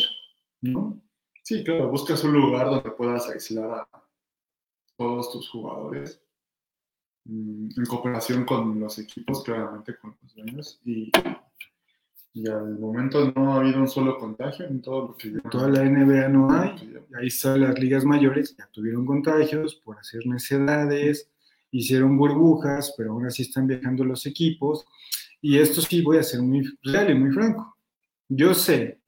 [0.61, 0.99] ¿No?
[1.43, 3.87] Sí, claro, buscas un lugar donde puedas aislar a
[4.97, 6.21] todos tus jugadores
[7.25, 10.81] mm, en cooperación con los equipos, claramente con los dueños.
[10.83, 11.11] Y,
[12.33, 15.29] y al momento no ha habido un solo contagio en todo lo que.
[15.29, 16.97] En toda la NBA no hay.
[17.19, 21.29] Ahí están las ligas mayores, ya tuvieron contagios por hacer necedades
[21.71, 24.85] hicieron burbujas, pero aún así están viajando los equipos.
[25.41, 27.77] Y esto sí voy a ser muy real y muy franco.
[28.29, 28.99] Yo sé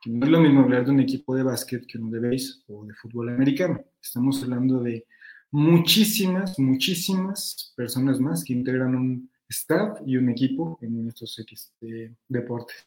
[0.00, 2.62] que no es lo mismo hablar de un equipo de básquet que uno de base
[2.68, 3.84] o de fútbol americano.
[4.02, 5.06] Estamos hablando de
[5.50, 12.86] muchísimas, muchísimas personas más que integran un staff y un equipo en estos este, deportes.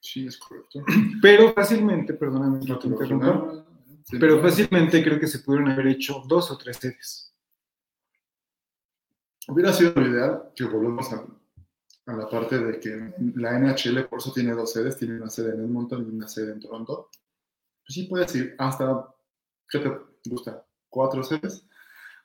[0.00, 0.82] Sí, es correcto.
[1.22, 3.64] Pero fácilmente, perdóname No te interrumpa,
[4.18, 7.34] pero fácilmente creo que se pudieron haber hecho dos o tres sedes.
[9.48, 11.26] Hubiera sido lo ideal que volvamos a,
[12.08, 15.54] a la parte de que la NHL por eso tiene dos sedes, tiene una sede
[15.54, 17.10] en Edmonton y una sede en Toronto.
[17.84, 19.14] Pues sí puedes ir hasta,
[19.68, 19.90] ¿qué te
[20.24, 20.64] gusta?
[20.88, 21.66] Cuatro sedes.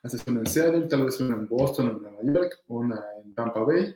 [0.02, 3.60] Haces una en Seattle, tal vez una en Boston, en Nueva York, una en Tampa
[3.60, 3.94] Bay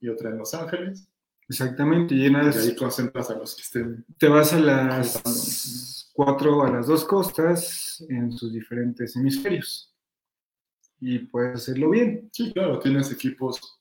[0.00, 1.08] y otra en Los Ángeles.
[1.48, 4.04] Exactamente, y Y llenas, ahí concentras a los que estén.
[4.18, 9.94] te vas a las cuatro, a las dos costas en sus diferentes hemisferios.
[11.00, 12.28] Y puedes hacerlo bien.
[12.30, 13.80] Sí, claro, tienes equipos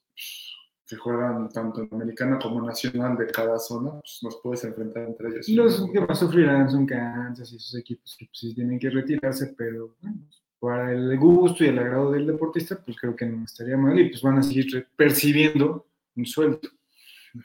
[0.89, 5.29] que juegan tanto en americana como nacional de cada zona, pues los puedes enfrentar entre
[5.29, 5.47] ellos.
[5.49, 9.53] Los que más sufrirán son Kansas y esos equipos que pues, sí tienen que retirarse,
[9.55, 10.17] pero bueno,
[10.59, 14.09] para el gusto y el agrado del deportista, pues creo que no estaría mal y
[14.09, 16.59] pues van a seguir percibiendo un sueldo,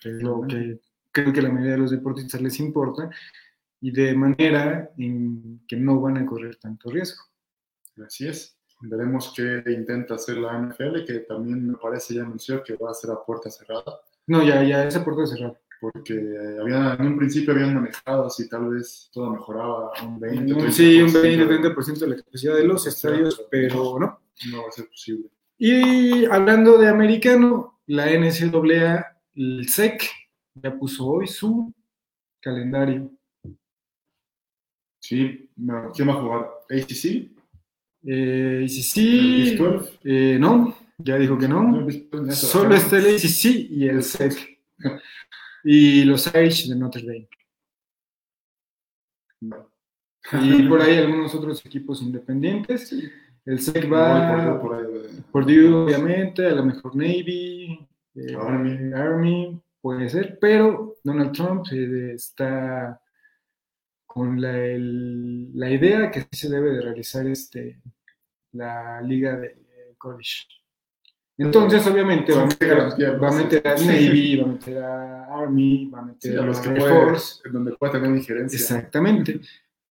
[0.00, 0.80] que es lo que
[1.12, 3.11] creo que la mayoría de los deportistas les importa
[3.78, 7.22] y de manera en que no van a correr tanto riesgo.
[8.04, 8.54] Así es.
[8.87, 12.94] Veremos qué intenta hacer la NFL, que también me parece ya anunció que va a
[12.94, 15.59] ser a puerta cerrada, No, ya, ya, esa puerta cerrada.
[15.81, 20.70] porque eh, había, en un principio habían manejado si tal vez todo mejoraba un 20,
[20.70, 24.20] Sí, un 30%, 20-30% de la capacidad de los estadios, pero no.
[24.51, 25.29] No va a ser posible.
[25.59, 30.03] Y hablando de americano, la NCAA, el SEC,
[30.55, 31.73] ya puso hoy su
[32.40, 33.11] calendario.
[35.01, 35.51] Sí,
[35.94, 36.51] ¿quién va a jugar?
[36.70, 37.34] ¿ACC?
[38.07, 39.99] Eh, y si ¿El sí, Big 12?
[40.05, 41.79] eh, no, ya dijo que No, no.
[41.81, 42.85] el Big 12 ya se Solo bajaron.
[42.85, 44.59] está el ACC y el SEC.
[45.64, 47.29] Y los Irish de Notre Dame.
[50.33, 52.95] Y por ahí algunos otros equipos independientes.
[53.45, 54.87] El SEC va por
[55.31, 57.79] Purdue, obviamente, a lo mejor Navy,
[58.14, 58.93] eh, Army.
[58.95, 62.99] Army, puede ser, pero Donald Trump eh, está
[64.14, 67.81] con la, el- la idea que se debe de realizar este,
[68.53, 70.44] la liga de eh, college.
[71.37, 75.24] Entonces, obviamente, va a meter, a- va a, meter a Navy, va a meter a
[75.42, 77.40] Army, va a meter Sí, a a los que Air puede, Force.
[77.44, 78.57] en donde pueda tener injerencia.
[78.57, 79.40] Exactamente.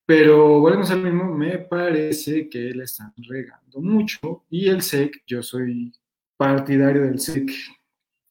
[0.06, 5.44] Pero volvemos al mismo, me parece que le están regando mucho y el SEC, yo
[5.44, 5.92] soy
[6.38, 7.52] partidario del SEC,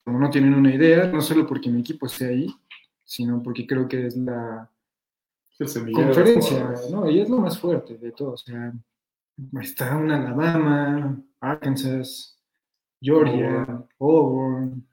[0.05, 2.47] como no tienen una idea, no solo porque mi equipo esté ahí,
[3.05, 4.71] sino porque creo que es la
[5.59, 6.75] conferencia.
[6.91, 7.11] ¿no?
[7.11, 8.73] Y es lo más fuerte de todo, o sea,
[9.61, 12.39] está un Alabama, Arkansas,
[13.01, 14.87] Georgia, Auburn,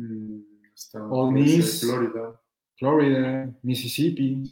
[0.00, 0.40] Mm,
[0.74, 1.80] está Ole Miss.
[1.80, 2.40] Florida.
[2.76, 4.50] Florida, Mississippi,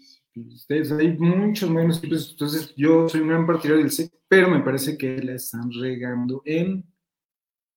[0.57, 4.61] States, hay muchos menos equipos, entonces yo soy un gran partidario del SEC, pero me
[4.61, 6.85] parece que la están regando en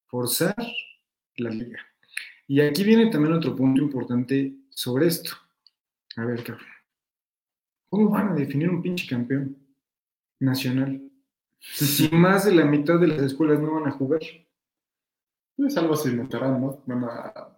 [0.07, 0.55] forzar
[1.37, 1.79] la liga.
[2.47, 5.31] Y aquí viene también otro punto importante sobre esto.
[6.17, 6.67] A ver, cabrón.
[7.91, 9.57] ¿Cómo van a definir un pinche campeón
[10.39, 11.11] nacional?
[11.59, 14.21] Si más de la mitad de las escuelas no van a jugar.
[15.57, 16.81] Pues algo se inventarán, ¿no?
[16.85, 17.51] Van a,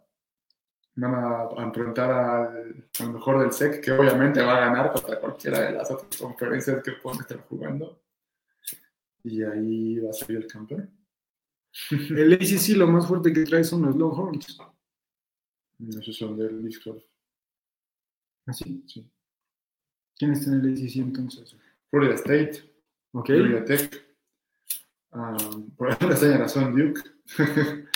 [0.96, 5.60] van a enfrentar al, al mejor del SEC, que obviamente va a ganar contra cualquiera
[5.60, 8.02] de las otras conferencias que puedan estar jugando.
[9.24, 10.90] Y ahí va a salir el campeón.
[11.92, 14.60] El ACC lo más fuerte que trae son los Longhorns.
[15.90, 17.08] Esos son del Big 12.
[18.48, 18.84] Así.
[18.88, 19.13] Sí.
[20.18, 21.56] ¿Quién está en el ACC entonces?
[21.90, 22.74] Florida State,
[23.14, 23.28] Ok.
[23.28, 24.04] Florida Tech.
[25.12, 27.02] Um, por alguna extraña razón, Duke.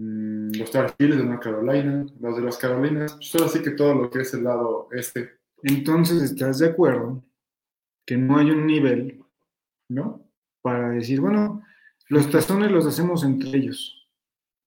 [0.00, 2.06] Mm, los Tar Heels de North Carolina.
[2.20, 3.16] Los de las Carolinas.
[3.20, 7.24] Solo así que todo lo que es el lado este, Entonces, ¿estás de acuerdo
[8.06, 9.24] que no hay un nivel
[9.88, 10.24] ¿no?
[10.62, 11.64] para decir, bueno,
[12.10, 14.08] los tazones los hacemos entre ellos?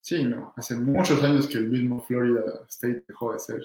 [0.01, 0.53] Sí, no.
[0.57, 3.61] Hace muchos años que el mismo Florida State dejó de ser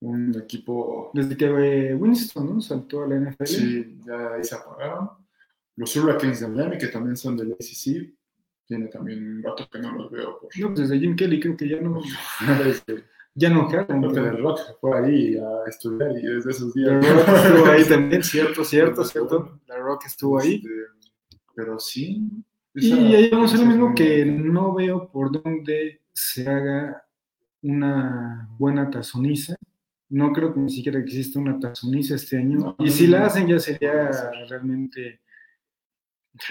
[0.00, 1.10] un equipo.
[1.14, 2.60] Desde que eh, Winston ¿no?
[2.60, 3.46] saltó a la NFL.
[3.46, 5.10] Sí, ya ahí se apagaron.
[5.76, 8.12] Los Hurricanes de Miami, que también son del ACC,
[8.66, 10.38] tiene también un rato que no los veo.
[10.38, 10.58] Por...
[10.58, 12.00] No, pues desde Jim Kelly creo que ya no,
[13.34, 14.00] ya no jalan.
[14.00, 17.26] Creo que The Rock fue ahí a estudiar y desde esos La días.
[17.26, 19.60] Rock estuvo ahí también, cierto, cierto, cierto.
[19.66, 20.54] La Rock estuvo ahí.
[20.54, 20.68] Este,
[21.54, 22.30] pero sí.
[22.74, 27.04] Y ahí vamos a lo esa mismo es que no veo por dónde se haga
[27.62, 29.56] una buena tazoniza.
[30.10, 32.58] No creo que ni siquiera exista una tazoniza este año.
[32.58, 35.20] No, y si no, la hacen ya sería No realmente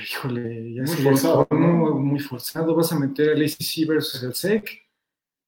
[0.03, 2.75] Híjole, ya Muy se forzado, muy forzado.
[2.75, 4.69] Vas a meter al ACC versus el SEC.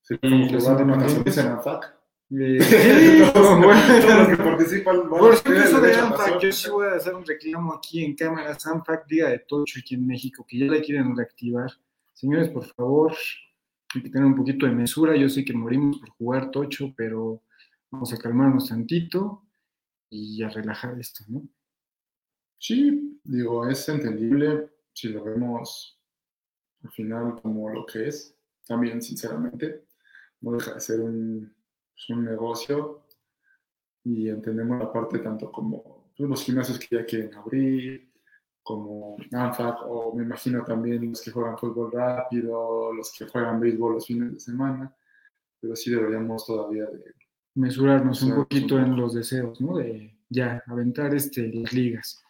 [0.02, 1.36] Sí, como independientes.
[1.36, 1.96] canción en ANFAC.
[2.34, 4.38] Eh, sí, Todos los que bueno.
[4.38, 8.04] participan van Por tener eso de ANFAC, yo sí voy a hacer un reclamo aquí
[8.06, 8.66] en cámaras.
[8.66, 11.70] ANFAC, Liga de Tocho aquí en México, que ya la quieren reactivar.
[12.14, 13.14] Señores, por favor,
[13.94, 15.16] hay que tener un poquito de mesura.
[15.18, 17.42] Yo sé que morimos por jugar Tocho, pero
[17.92, 19.46] vamos a calmarnos tantito
[20.10, 21.48] y a relajar esto, ¿no?
[22.58, 26.00] Sí, digo, es entendible si lo vemos
[26.84, 28.38] al final como lo que es.
[28.66, 29.86] También, sinceramente,
[30.42, 31.56] no deja de ser un,
[31.92, 33.08] pues, un negocio
[34.04, 38.12] y entendemos la parte tanto como pues, los gimnasios que ya quieren abrir,
[38.64, 43.94] como ANFAC, o me imagino también los que juegan fútbol rápido, los que juegan béisbol
[43.96, 44.96] los fines de semana,
[45.60, 47.00] pero sí deberíamos todavía de
[47.56, 49.78] mesurarnos un poquito en los deseos, ¿no?
[49.78, 52.24] De ya aventar este, las ligas.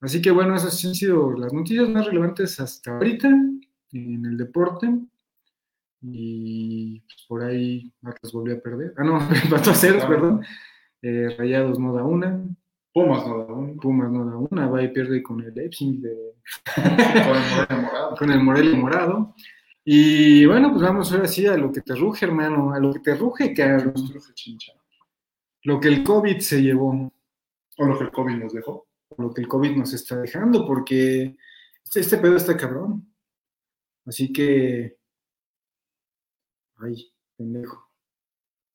[0.00, 4.88] Así que bueno, esas han sido las noticias más relevantes hasta ahorita en el deporte.
[6.00, 8.94] Y pues, por ahí Atlas volvió a perder.
[8.96, 10.44] Ah, no, empató a ceros, perdón.
[11.02, 12.42] Eh, Rayados no da una,
[12.92, 13.34] Pumas, ¿no?
[13.42, 16.34] Aún, Pumas no da una, va y pierde con el Leipzig, de-
[16.74, 16.98] con el
[17.48, 18.16] Morelia morado.
[18.16, 19.34] con el Morelia morado.
[19.84, 23.00] Y bueno, pues vamos ahora sí a lo que te ruge, hermano, a lo que
[23.00, 23.52] te ruge,
[24.34, 24.72] chincha.
[25.62, 27.12] Lo que el COVID se llevó.
[27.78, 28.86] O lo que el COVID nos dejó.
[29.18, 31.36] lo que el COVID nos está dejando, porque
[31.84, 33.12] este, este pedo está cabrón.
[34.06, 34.96] Así que.
[36.76, 37.90] Ay, pendejo.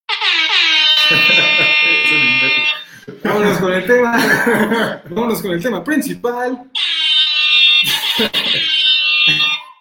[3.24, 5.04] Vámonos con el tema.
[5.10, 6.72] Vámonos con el tema principal.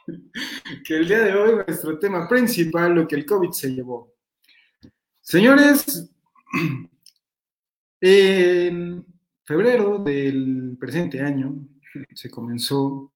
[0.86, 4.14] que el día de hoy, nuestro tema principal, lo que el COVID se llevó.
[5.20, 6.10] Señores,
[8.00, 9.04] en
[9.44, 11.54] febrero del presente año
[12.14, 13.12] se comenzó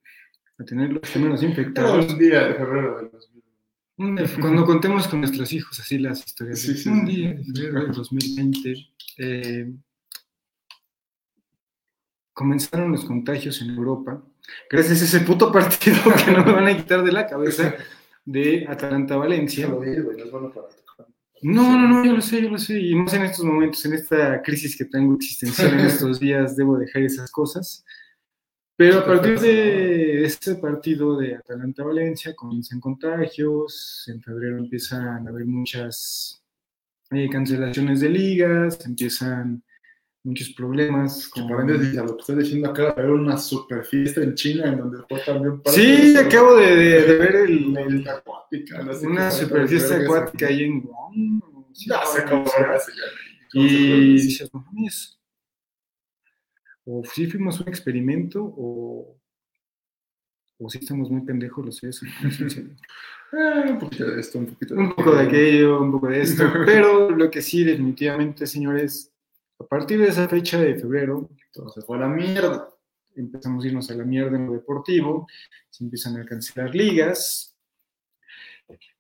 [0.59, 2.13] a tener los primeros infectados.
[2.13, 3.43] un día de febrero del 2000.
[3.99, 6.59] Un- Cuando contemos con nuestros hijos así las historias.
[6.61, 8.75] Sí, de sí, un día de febrero del 2020
[9.19, 9.73] eh,
[12.33, 14.23] comenzaron los contagios en Europa.
[14.71, 17.75] Gracias a ese puto partido que no me van a quitar de la cabeza
[18.25, 19.69] de Atalanta-Valencia.
[21.43, 22.79] No, no, no, yo lo sé, yo lo sé.
[22.81, 26.77] Y más en estos momentos, en esta crisis que tengo existencial en estos días, debo
[26.77, 27.85] dejar esas cosas.
[28.77, 35.45] Pero a partir de este partido de Atalanta-Valencia comienzan contagios, en febrero empiezan a haber
[35.45, 36.43] muchas
[37.11, 39.63] eh, cancelaciones de ligas, empiezan
[40.23, 41.31] muchos problemas.
[41.35, 44.79] Paréntesis a lo que estoy diciendo acá, de haber una super fiesta en China en
[44.79, 49.07] donde fue también Sí, acabo de, de- de ver el- una el- acuática, no sé
[49.07, 51.43] una super fiesta acuática ahí en Guam.
[51.73, 52.45] Sí, Ya se acabó.
[53.53, 55.17] Y dices, no mames.
[56.85, 59.17] O sí fuimos un experimento, o,
[60.59, 62.03] o sí estamos muy pendejos los seres.
[62.03, 62.67] Eh,
[63.71, 66.45] un poquito de esto, un poquito de Un poco de aquello, un poco de esto.
[66.67, 69.10] Pero lo que sí, definitivamente, señores,
[69.61, 72.69] a partir de esa fecha de febrero, Todo se fue a la mierda.
[73.15, 75.27] empezamos a irnos a la mierda en lo deportivo,
[75.69, 77.55] se empiezan a cancelar ligas.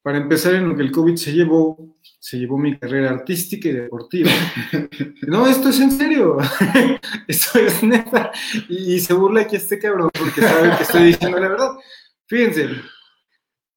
[0.02, 3.72] Para empezar, en lo que el COVID se llevó, se llevó mi carrera artística y
[3.72, 4.30] deportiva.
[5.26, 6.38] No, esto es en serio,
[7.28, 8.32] esto es neta.
[8.68, 11.70] Y, y se burla aquí este cabrón porque sabe que estoy diciendo la verdad.
[12.26, 12.68] Fíjense,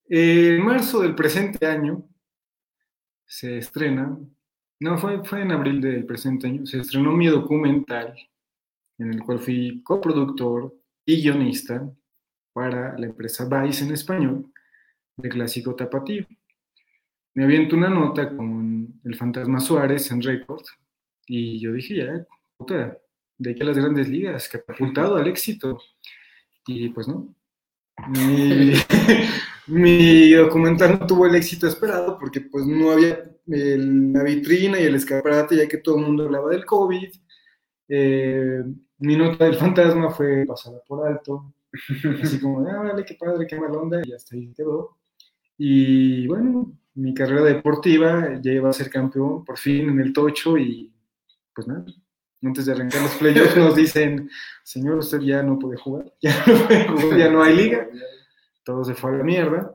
[0.08, 2.08] en marzo del presente año
[3.26, 4.18] se estrena,
[4.84, 8.14] no, fue, fue en abril del presente año, se estrenó mi documental
[8.98, 10.74] en el cual fui coproductor
[11.06, 11.90] y guionista
[12.52, 14.52] para la empresa Vice en español,
[15.16, 16.26] de Clásico Tapatío.
[17.32, 20.64] Me aviento una nota con el Fantasma Suárez en Record
[21.26, 22.26] y yo dije, ya,
[22.58, 22.98] puta,
[23.38, 25.80] de aquí a las grandes ligas, catapultado al éxito.
[26.66, 27.34] Y pues no.
[28.08, 28.74] Mi,
[29.66, 34.84] mi documental no tuvo el éxito esperado porque pues no había el- la vitrina y
[34.84, 37.08] el escaparate ya que todo el mundo hablaba del COVID.
[37.88, 38.62] Eh,
[38.98, 41.52] mi nota del fantasma fue pasada por alto,
[42.22, 44.96] así como, ah, vale, qué padre, qué mala onda, y hasta ahí quedó.
[45.58, 50.56] Y bueno, mi carrera deportiva ya iba a ser campeón por fin en el tocho
[50.58, 50.92] y
[51.54, 51.84] pues nada,
[52.42, 54.28] antes de arrancar los playoffs nos dicen,
[54.64, 57.88] señor, usted ya no puede jugar, ya no, puede jugar, ya no hay liga,
[58.64, 59.74] todo se fue a la mierda.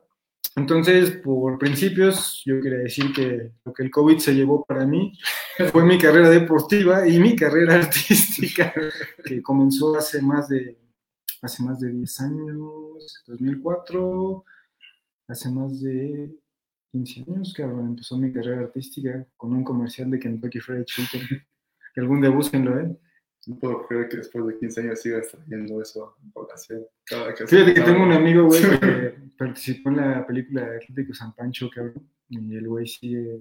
[0.56, 5.14] Entonces, por principios, yo quería decir que lo que el COVID se llevó para mí
[5.72, 8.74] fue mi carrera deportiva y mi carrera artística,
[9.24, 10.78] que comenzó hace más de,
[11.42, 14.44] hace más de 10 años, 2004,
[15.28, 16.32] hace más de
[16.92, 21.22] 15 años, cabrón, empezó mi carrera artística con un comercial de Kentucky Fried Chicken.
[21.92, 22.96] Que algún día búsquenlo, ¿eh?
[23.50, 26.86] No puedo creer que después de 15 años siga extrayendo eso en población.
[27.04, 31.16] Cada que Fíjate que tengo un amigo, güey, que participó en la película de Atlético
[31.16, 32.08] San Pancho, cabrón.
[32.30, 33.40] Y el güey sigue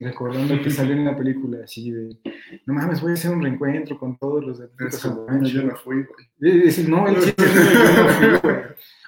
[0.00, 2.16] recordando que salió en la película así de,
[2.64, 5.48] no mames, voy a hacer un reencuentro con todos los de Atlético San Pancho.
[5.52, 6.88] yo no fui, güey.
[6.88, 7.34] No, él sí.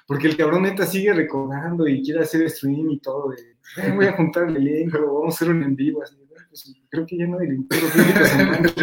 [0.05, 3.31] Porque el cabrón neta sigue recordando y quiere hacer stream y todo.
[3.31, 3.37] De,
[3.81, 6.03] "Eh, voy a juntar el elenco, vamos a hacer un en vivo.
[6.03, 6.26] Así, "Bueno, pues,
[6.89, 7.77] creo que ya no Atlético
[8.25, 8.73] San Pancho,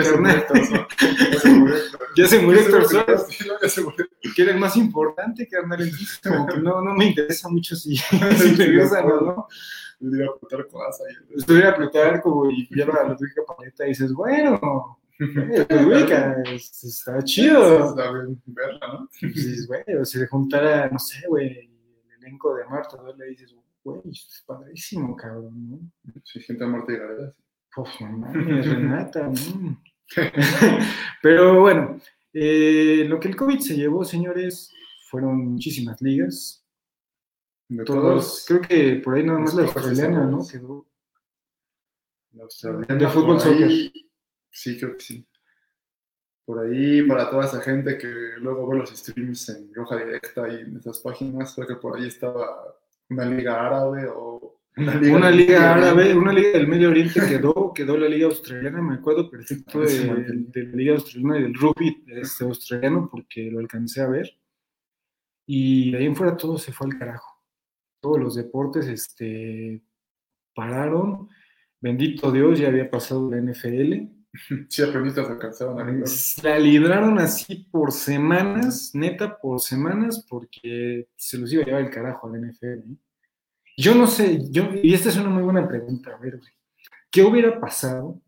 [2.16, 2.46] Ya se carnal".
[2.46, 3.26] murió Héctor Suárez.
[3.28, 3.68] Ya.
[3.68, 3.84] Sí,
[4.36, 5.82] ya era el más importante, carnal.
[5.82, 7.96] Entonces, como que no, no me interesa mucho si,
[8.38, 9.46] si regresan o no.
[10.34, 11.14] Apuntar cosas ahí.
[11.36, 16.10] Estuviera Plutarco y lleva a Ludwig Paleta y dices, bueno, eh, Ludwig,
[16.52, 17.94] es- está chido.
[18.46, 19.08] Verla, ¿no?
[19.22, 21.70] Dices, güey, si se juntara, no sé, güey, el
[22.20, 25.78] elenco de Marta, le dices, güey, es padrísimo, cabrón, ¿no?
[26.24, 27.28] Sí, gente muerta y gareda.
[27.28, 27.43] Uf,
[28.00, 29.82] no mames, Renata, mm.
[31.22, 31.98] Pero bueno,
[32.32, 34.70] eh, lo que el COVID se llevó, señores,
[35.10, 36.64] fueron muchísimas ligas.
[37.68, 40.46] De Todos, creo que por ahí nada más la australiana, ¿no?
[40.46, 40.86] Quedó.
[42.32, 43.92] La australiana, De fútbol, ahí-
[44.50, 45.26] Sí, creo que sí.
[46.44, 48.06] Por ahí, para toda esa gente que
[48.38, 52.06] luego ve los streams en Roja Directa y en esas páginas, creo que por ahí
[52.06, 52.76] estaba
[53.08, 58.08] una liga árabe o Una liga árabe, una liga del Medio Oriente quedó, quedó la
[58.08, 63.50] liga australiana, me acuerdo perfecto de, la liga australiana y del rugby este, australiano porque
[63.52, 64.36] lo alcancé a ver.
[65.46, 67.40] Y de ahí en fuera todo se fue al carajo.
[68.00, 69.80] Todos los deportes este,
[70.54, 71.28] pararon.
[71.80, 74.10] Bendito Dios, ya había pasado la NFL.
[74.68, 76.04] Sí, aprenditas alcanzaban a.
[76.42, 81.90] La libraron así por semanas, neta, por semanas, porque se los iba a llevar el
[81.90, 82.66] carajo a la NFL.
[82.66, 82.96] ¿eh?
[83.76, 86.52] Yo no sé, yo, y esta es una muy buena pregunta, a ver, güey.
[87.10, 88.20] ¿Qué hubiera pasado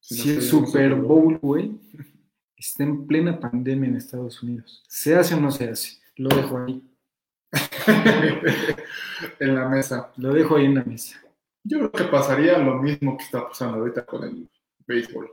[0.00, 1.78] Si si no el Super Bowl, güey,
[2.56, 4.82] está en plena pandemia en Estados Unidos?
[4.88, 5.98] ¿Se hace o no se hace?
[6.16, 6.82] Lo dejo ahí,
[9.40, 10.12] en la mesa.
[10.16, 11.20] lo dejo ahí en la mesa.
[11.62, 14.50] Yo creo que pasaría lo mismo que está pasando ahorita con el
[14.86, 15.30] béisbol.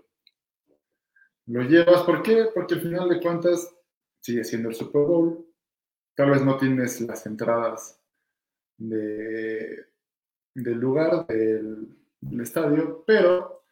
[1.47, 2.45] Lo llevas, ¿por qué?
[2.53, 3.75] Porque al final de cuentas
[4.21, 5.45] sigue siendo el Super Bowl.
[6.21, 7.99] Tal vez no tienes las entradas
[8.77, 9.87] de,
[10.53, 13.63] del lugar, del, del estadio, pero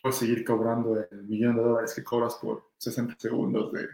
[0.00, 3.86] puedes seguir cobrando el millón de dólares que cobras por 60 segundos de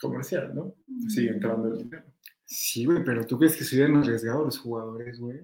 [0.00, 0.76] comercial, ¿no?
[1.08, 2.04] Sigue entrando el dinero.
[2.44, 5.40] Sí, güey, pero ¿tú crees que se hubieran arriesgado los jugadores, güey?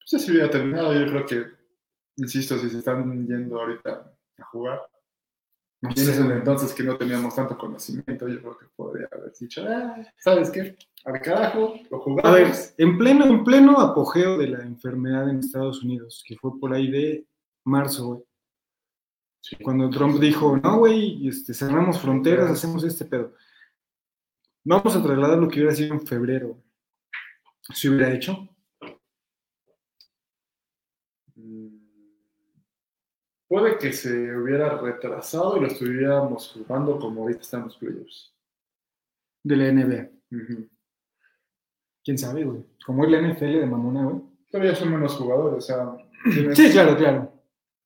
[0.00, 0.92] Pues así hubiera terminado.
[0.94, 1.46] Yo creo que,
[2.16, 4.80] insisto, si se están yendo ahorita a jugar,
[5.80, 6.38] No en sé, güey.
[6.38, 10.76] entonces que no teníamos tanto conocimiento, yo creo que podría haber dicho, ah, ¿sabes qué?
[11.04, 12.24] Al carajo, lo jugamos.
[12.24, 16.58] A ver, en pleno, en pleno apogeo de la enfermedad en Estados Unidos, que fue
[16.58, 17.26] por ahí de
[17.64, 18.20] marzo, güey,
[19.40, 19.56] Sí.
[19.62, 23.32] cuando Trump dijo, no, güey, este, cerramos fronteras, hacemos este pedo.
[24.64, 26.60] Vamos a trasladar lo que hubiera sido en febrero.
[27.72, 28.48] ¿Se hubiera hecho?
[33.48, 38.34] Puede que se hubiera retrasado y lo estuviéramos jugando como ahorita están los playoffs.
[39.42, 40.10] De la NBA.
[42.04, 42.64] ¿Quién sabe, güey?
[42.84, 44.22] Como es la NFL de mamona, güey.
[44.50, 45.96] Pero ya son menos jugadores, o sea,
[46.32, 47.32] tienes- Sí, claro, claro.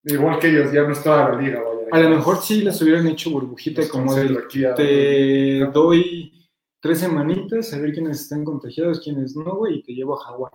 [0.05, 1.61] igual que ellos, ya no es toda la liga.
[1.61, 1.73] vaya.
[1.93, 6.49] A lo mejor sí les hubieran hecho burbujita como de concentro aquí a- te doy
[6.81, 10.51] tres semanitas a ver quiénes están contagiados, quiénes no, güey, y te llevo a Hawái.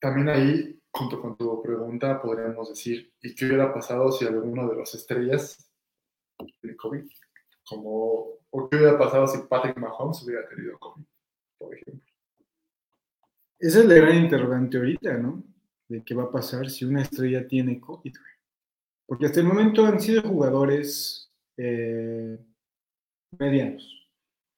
[0.00, 4.76] También ahí, junto con tu pregunta, podríamos decir, ¿y qué hubiera pasado si alguno de
[4.76, 5.68] los estrellas
[6.62, 7.04] de COVID,
[7.66, 11.04] como, o qué hubiera pasado si Patrick Mahomes hubiera tenido COVID,
[11.58, 12.08] por ejemplo?
[13.58, 15.42] Esa es la gran interrogante ahorita, ¿no?
[15.88, 18.14] De qué va a pasar si una estrella tiene COVID.
[19.06, 22.38] Porque hasta el momento han sido jugadores eh,
[23.38, 23.90] medianos.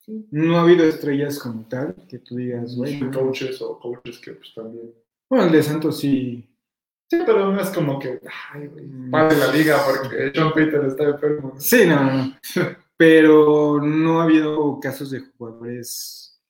[0.07, 3.01] No ha habido estrellas como tal que tú digas, güey.
[3.01, 3.11] ¿no?
[3.11, 4.93] coaches o coaches que pues también...
[5.29, 6.49] Bueno, el de Santos sí.
[7.09, 8.21] Sí, pero no es como que,
[8.53, 11.53] ay, güey, pare la liga porque John Peter está enfermo.
[11.55, 11.61] ¿no?
[11.61, 12.37] Sí, no, no.
[12.99, 16.41] Pero no ha habido casos de jugadores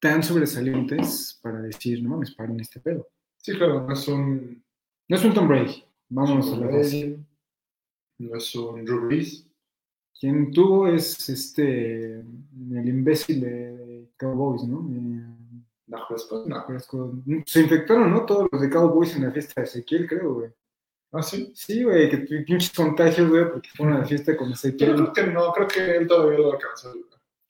[0.00, 3.08] tan sobresalientes para decir, no mames, paren este pedo.
[3.38, 4.62] Sí, claro, no es un...
[5.08, 5.84] No es un Tom Brady.
[6.08, 7.18] Vámonos a la base.
[8.18, 9.44] No es un Drew Brees.
[10.20, 14.88] Quien tuvo es este, el imbécil de Cowboys, ¿no?
[15.88, 17.42] No, Prescott, no.
[17.46, 18.26] Se infectaron, ¿no?
[18.26, 20.50] Todos los de Cowboys en la fiesta de Ezequiel, creo, güey.
[21.12, 21.50] Ah, sí.
[21.54, 24.94] Sí, güey, que pinches contagios, güey, porque fueron a la fiesta con Yo Ezequiel.
[24.94, 26.94] creo que no, creo que él todavía lo alcanzó.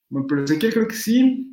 [0.09, 1.53] Bueno, pero Ezequiel creo que sí.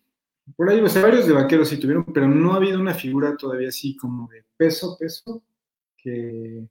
[0.56, 3.36] Por ahí, o sea, varios de vaqueros sí tuvieron, pero no ha habido una figura
[3.36, 5.42] todavía así como de peso, peso,
[5.98, 6.68] que,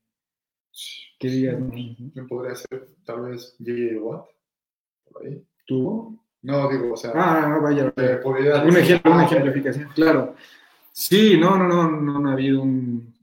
[1.19, 1.59] ¿Qué digas?
[1.59, 1.71] no?
[1.71, 2.89] ¿Quién podría ser?
[3.05, 4.01] Tal vez J.J.
[4.01, 4.27] Watt.
[5.11, 5.45] Por ahí.
[5.67, 6.19] ¿Tú?
[6.45, 7.93] No, digo, o sea, Ah, vaya.
[7.97, 10.37] eh, Un ejemplo, una Ah, ejemplificación, claro.
[10.93, 13.15] Sí, no, no, no, no, no ha habido un,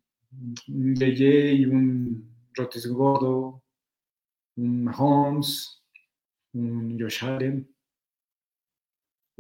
[0.68, 3.62] un DJ, un Rotisgordo,
[4.58, 5.82] un Mahomes,
[6.54, 7.68] un Josh Allen.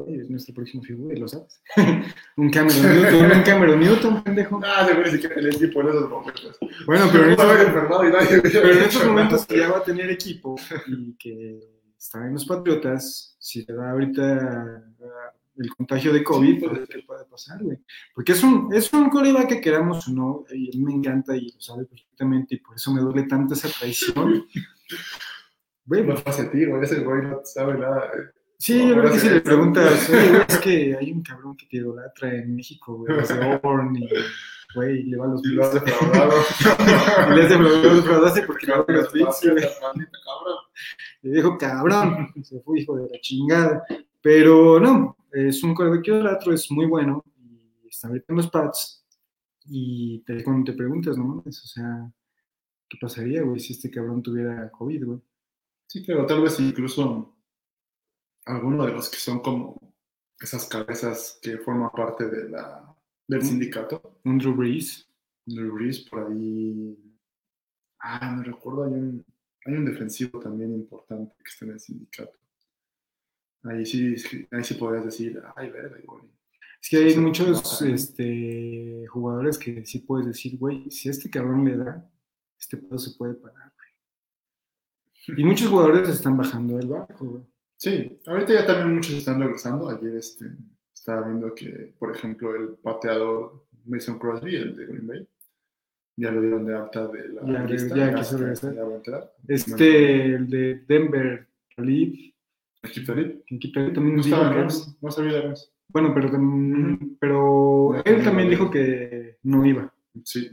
[0.07, 1.61] Es nuestra próxima figura, ¿lo sabes?
[2.37, 4.59] un Cameron Newton, un Cameron Newton, pendejo.
[4.63, 6.57] Ah, seguro ni siquiera el equipo en esos momentos.
[6.87, 10.09] Bueno, pero en No haber estos, pero en estos momentos que ya va a tener
[10.09, 10.55] equipo
[10.87, 11.59] y que
[12.01, 16.89] está en los Patriotas, si le da ahorita ah, el contagio de COVID, Sí, pues,
[16.89, 17.77] ¿qué puede pasar, güey?
[18.15, 21.51] Porque es un, es un coreback que queramos o no, y a me encanta y
[21.51, 24.45] lo sabe perfectamente, y por eso me duele tanto esa traición.
[25.83, 28.11] Güey, No hace tiro, ese güey no sabe nada.
[28.59, 31.65] Sí, yo creo que si le preguntas, "Oye, güey, es que hay un cabrón que
[31.65, 34.07] te idolatra en México, güey, es de Auburn y,
[34.75, 35.85] güey, le va a los Y lo has Bills.
[35.85, 36.33] defraudado.
[37.29, 39.41] Y le hace lo defraudaste porque le va a los Bills.
[41.21, 43.83] Le dijo, cabrón, se fue hijo de la chingada.
[44.21, 49.05] Pero no, es un coreback idolatro, es muy bueno y está ahorita en los pads.
[49.65, 52.11] Y te, cuando te preguntas, no mames, o sea,
[52.89, 55.19] ¿qué pasaría, güey, si este cabrón tuviera COVID, güey?
[55.87, 57.35] Sí, pero tal vez incluso
[58.45, 59.77] alguno de los que son como
[60.39, 62.95] esas cabezas que forman parte de la,
[63.31, 63.45] del Mm.
[63.45, 64.19] sindicato.
[64.25, 65.07] Un Drew Brees.
[65.45, 66.97] Drew Brees, por ahí.
[67.99, 69.25] Ah, me recuerdo, hay un,
[69.65, 72.37] hay un defensivo también importante que está en el sindicato.
[73.63, 74.15] Ahí sí,
[74.51, 76.23] ahí sí podrías decir, ay, verga, igual.
[76.81, 81.63] Es que hay Sí, muchos este, jugadores que sí puedes decir, güey, si este cabrón
[81.65, 82.11] le da,
[82.59, 85.39] este pedo se puede parar, güey.
[85.39, 87.43] Y muchos jugadores están bajando del barco, güey.
[87.77, 89.87] Sí, ahorita ya también muchos están regresando.
[89.89, 90.45] Ayer este,
[91.01, 95.27] estaba viendo que, por ejemplo, el pateador Mason Crosby, el de Green Bay,
[96.15, 97.95] ya lo dieron de alta de la Ya, lista.
[97.95, 98.75] ya ya regresar.
[99.47, 101.47] Este, el de Denver,
[102.83, 105.73] que aquí también No estaba en que- Rams, no sabía de Rams.
[105.89, 106.29] Bueno, pero,
[107.19, 109.91] pero él también dijo que no iba.
[110.23, 110.49] Sí.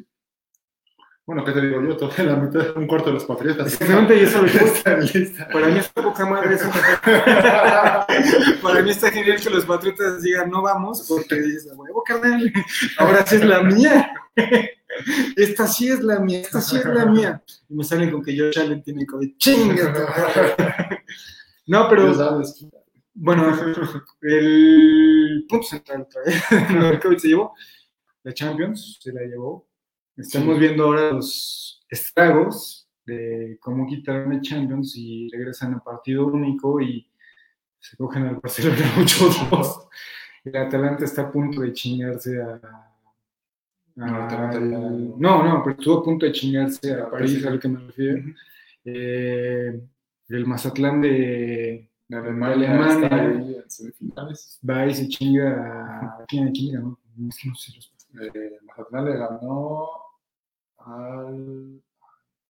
[1.29, 1.95] Bueno, ¿qué te digo yo?
[1.95, 3.71] Todavía la mitad, un cuarto de los patriotas.
[3.71, 4.49] Exactamente, y eso lo.
[5.53, 6.71] Para mí está poca madre eso.
[8.63, 12.51] Para mí está genial que los patriotas digan no vamos, porque dices, "A huevo, carnal,
[12.97, 14.11] ahora sí es la mía.
[15.37, 17.43] Esta sí es la mía, esta sí es la mía.
[17.69, 19.37] Y me salen con que Josh Allen tiene COVID.
[19.37, 21.05] ¡Chinga!
[21.67, 22.67] No, pero sabes.
[23.13, 23.53] bueno,
[24.23, 27.55] el punto central otra vez, lo del COVID se llevó.
[28.23, 29.68] La Champions se la llevó.
[30.19, 36.81] Estamos viendo ahora los estragos de cómo quitaron el Champions y regresan a partido único
[36.81, 37.09] y
[37.79, 39.89] se cogen al Barcelona 8-2.
[40.45, 42.61] El Atalanta está a punto de chingarse a.
[43.95, 44.71] No, el
[45.19, 48.23] no, no, pero estuvo a punto de chingarse a París, a lo que me refiero.
[48.85, 49.81] Eh,
[50.29, 52.75] el Mazatlán de De Alemania,
[54.69, 56.25] va y se chinga a.
[56.27, 56.99] ¿Quién, ganó?
[57.17, 57.93] No, es que no sé los-
[58.35, 59.89] Eh, Mazatlán le ganó
[60.89, 61.83] al,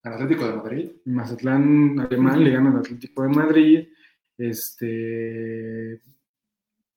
[0.02, 0.92] al Atlético de Madrid.
[1.04, 3.88] Mazatlán alemán le gana al Atlético de Madrid.
[4.36, 6.02] Este.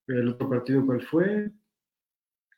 [0.07, 1.51] El otro partido, ¿cuál fue?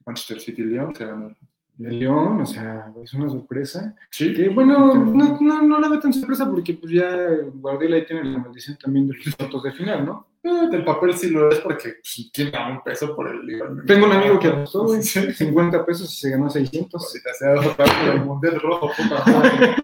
[0.05, 1.35] Manchester City León se ganó.
[1.79, 3.95] El León, o sea, es una sorpresa.
[4.11, 4.33] Sí.
[4.33, 8.23] Que bueno, no, no, no la veo tan sorpresa porque pues ya Guardiola ahí tiene
[8.25, 10.27] la maldición también de los cuartos de final, ¿no?
[10.43, 13.83] Eh, del papel sí lo es porque pues, ¿quién da un peso por el León?
[13.87, 15.33] Tengo un amigo que apostó, güey, Sí.
[15.33, 17.11] 50 pesos y se ganó 600.
[17.11, 19.75] Si te sea otra vez el mundial rojo, puta madre.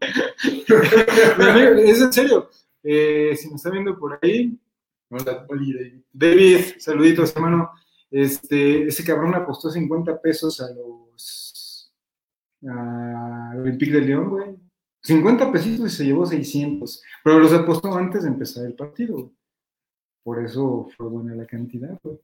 [1.38, 2.50] Mi amigo, es en serio.
[2.84, 4.58] Eh, si me está viendo por ahí,
[5.12, 6.02] Hola, David.
[6.14, 7.72] David, saluditos, hermano.
[8.12, 11.49] Este, ese cabrón apostó 50 pesos a los
[12.68, 14.56] a Olympique de León, güey.
[15.04, 17.02] 50 pesitos y se llevó 600.
[17.24, 19.30] Pero los apostó antes de empezar el partido, güey.
[20.24, 22.20] Por eso fue buena la cantidad, güey.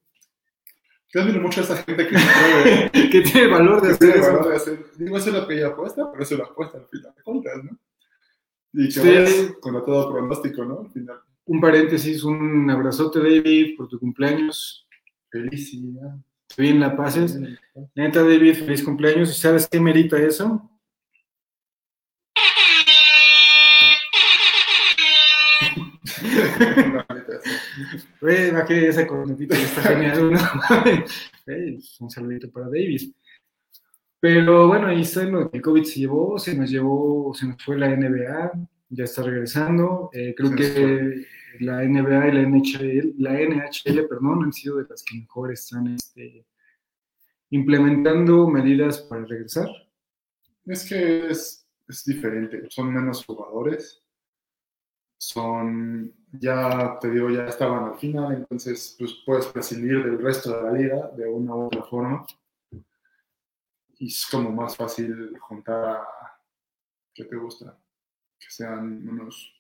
[1.13, 2.15] Yo admiro mucho a esa gente que
[3.11, 4.33] que tiene el valor de hacer eso.
[4.33, 4.85] valor de hacer.
[4.97, 7.23] Digo, eso es lo que ella apuesta, pero eso es lo apuesta al final de
[7.23, 7.79] cuentas, ¿no?
[8.73, 9.53] Y que Sí.
[9.61, 10.81] con todo pronóstico, ¿no?
[10.81, 11.19] Al final.
[11.45, 14.85] Un paréntesis, un abrazote, David, por tu cumpleaños.
[15.29, 16.17] Felicidad.
[16.57, 17.37] Bien la pases.
[17.95, 19.29] Neta, David, feliz cumpleaños.
[19.29, 20.69] ¿Y sabes qué merita eso?
[28.25, 30.39] Va que esa cornetita está genial, ¿no?
[31.99, 33.13] Un saludito para Davis.
[34.19, 37.63] Pero bueno, ahí está lo que el COVID se llevó, se nos llevó, se nos
[37.63, 38.51] fue la NBA,
[38.89, 40.09] ya está regresando.
[40.13, 41.27] Eh, creo que
[41.59, 45.87] la NBA y la NHL, la NHL, perdón, han sido de las que mejor están
[45.87, 46.45] este,
[47.49, 49.69] implementando medidas para regresar.
[50.65, 52.65] Es que es, es diferente.
[52.69, 54.01] Son menos jugadores.
[55.17, 60.63] Son, ya te digo, ya estaban al final, entonces pues puedes prescindir del resto de
[60.63, 62.25] la liga de una u otra forma.
[63.97, 66.07] Y es como más fácil juntar a,
[67.13, 67.77] ¿qué te gusta?
[68.37, 69.55] Que sean unos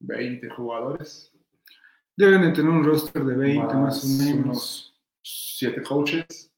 [0.00, 1.32] 20 jugadores,
[2.18, 4.44] Deben de tener un roster de 20 más, o menos.
[4.44, 6.50] unos 7 coaches,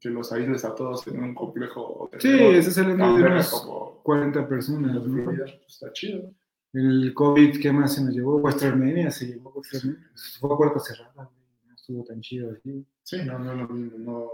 [0.00, 2.08] que los aísles a todos en un complejo.
[2.18, 4.94] Sí, ese es el tan de unos como 40 personas.
[4.94, 5.02] ¿no?
[5.22, 6.30] Florida, pues, está chido.
[6.72, 8.40] El COVID, ¿qué más se nos llevó?
[8.40, 10.10] WrestleMania se llevó WrestleMania.
[10.40, 11.30] Fue a puerta cerrada,
[11.66, 12.86] no estuvo tan chido así.
[13.02, 14.28] Sí, no, no lo mismo, no,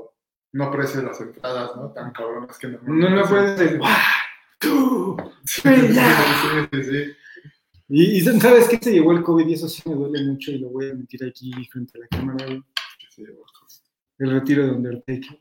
[0.53, 1.91] no aprecias las entradas, ¿no?
[1.93, 2.79] Tan cabronas que No,
[3.11, 3.91] no se- puedes decir, ¡One,
[4.61, 6.69] two, Sí, three, ya!
[6.73, 7.13] sí, sí, sí.
[7.89, 8.79] Y, y ¿sabes qué?
[8.81, 11.25] Se llevó el COVID y eso sí me duele mucho y lo voy a admitir
[11.25, 12.63] aquí frente a la cámara, güey.
[14.19, 15.39] El retiro de Undertaker.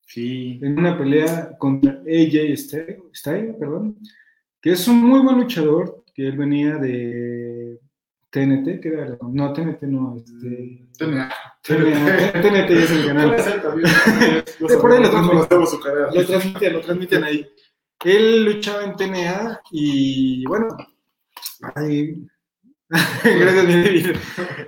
[0.00, 0.60] Sí.
[0.62, 3.98] En una pelea contra AJ Styles, perdón,
[4.60, 7.80] que es un muy buen luchador, que él venía de
[8.30, 10.86] TNT, que era, no, TNT no, este...
[10.96, 11.30] Tenía.
[11.62, 13.36] TNT, TNT es el canal.
[14.80, 15.02] Por ahí.
[16.14, 17.46] Lo transmiten, lo transmiten ahí.
[18.04, 20.68] Él luchaba en TNA y bueno,
[21.74, 22.26] ay,
[22.88, 24.16] gracias David.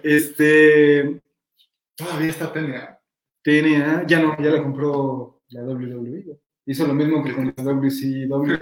[0.03, 1.21] Este,
[1.97, 2.99] Todavía está Tenía.
[3.43, 6.39] TNA ya no, ya la compró la WWE.
[6.67, 8.59] Hizo lo mismo que con la WCW.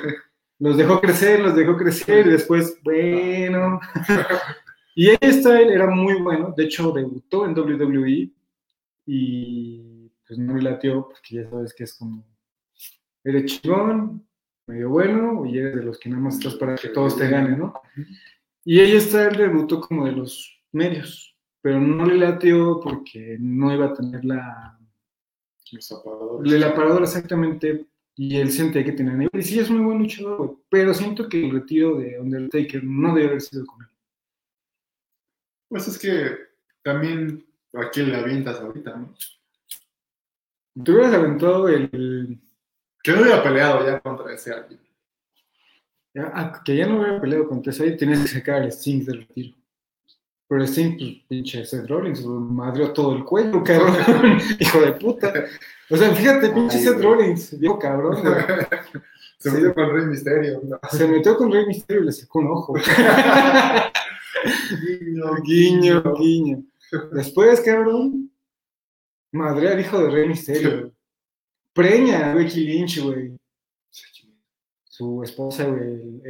[0.60, 3.80] Los dejó crecer, los dejó crecer y después, bueno.
[4.96, 8.30] Y Style era muy bueno, de hecho debutó en WWE
[9.06, 12.24] y pues no me latió porque ya sabes que es como,
[13.24, 14.24] eres chingón,
[14.66, 17.58] medio bueno y eres de los que nada más estás para que todos te ganen,
[17.58, 17.74] ¿no?
[18.64, 23.86] Y ella Style debutó como de los medios, pero no le latió porque no iba
[23.86, 24.78] a tener la,
[25.70, 26.52] Los apagadores.
[26.52, 27.86] el aparador exactamente
[28.16, 29.30] y él sentía que tenía nivel.
[29.40, 33.28] Y sí, es muy buen luchador, pero siento que el retiro de Undertaker no debe
[33.28, 33.88] haber sido con él.
[35.68, 36.36] Pues es que
[36.82, 39.14] también a quién le avientas ahorita, ¿no?
[40.82, 42.40] Te hubieras aventado el.
[43.04, 44.80] Que no hubiera peleado ya contra ese alguien.
[46.18, 49.18] ah, que ya no hubiera peleado con Tessa ahí, tenías que sacar el Sting del
[49.20, 49.54] retiro.
[50.48, 53.94] Pero el Sting, pues, pinche Seth Rollins, güey, madreó todo el cuello, cabrón.
[54.58, 55.32] Hijo de puta.
[55.90, 57.00] O sea, fíjate, pinche Seth.
[57.02, 58.16] Rollins, viejo cabrón.
[59.38, 59.56] Se Sí.
[59.56, 60.60] metió con Rey Misterio.
[60.64, 60.80] ¿no?
[60.90, 62.74] Se metió con Rey Mysterio y le sacó un ojo.
[64.82, 66.62] Guiño, guiño, guiño.
[67.12, 68.30] Después, cabrón,
[69.32, 70.93] madre al hijo de Rey Mysterio.
[71.74, 71.88] Güey.
[71.88, 73.36] Preña Becky Lynch, güey.
[74.84, 76.20] Su esposa, güey.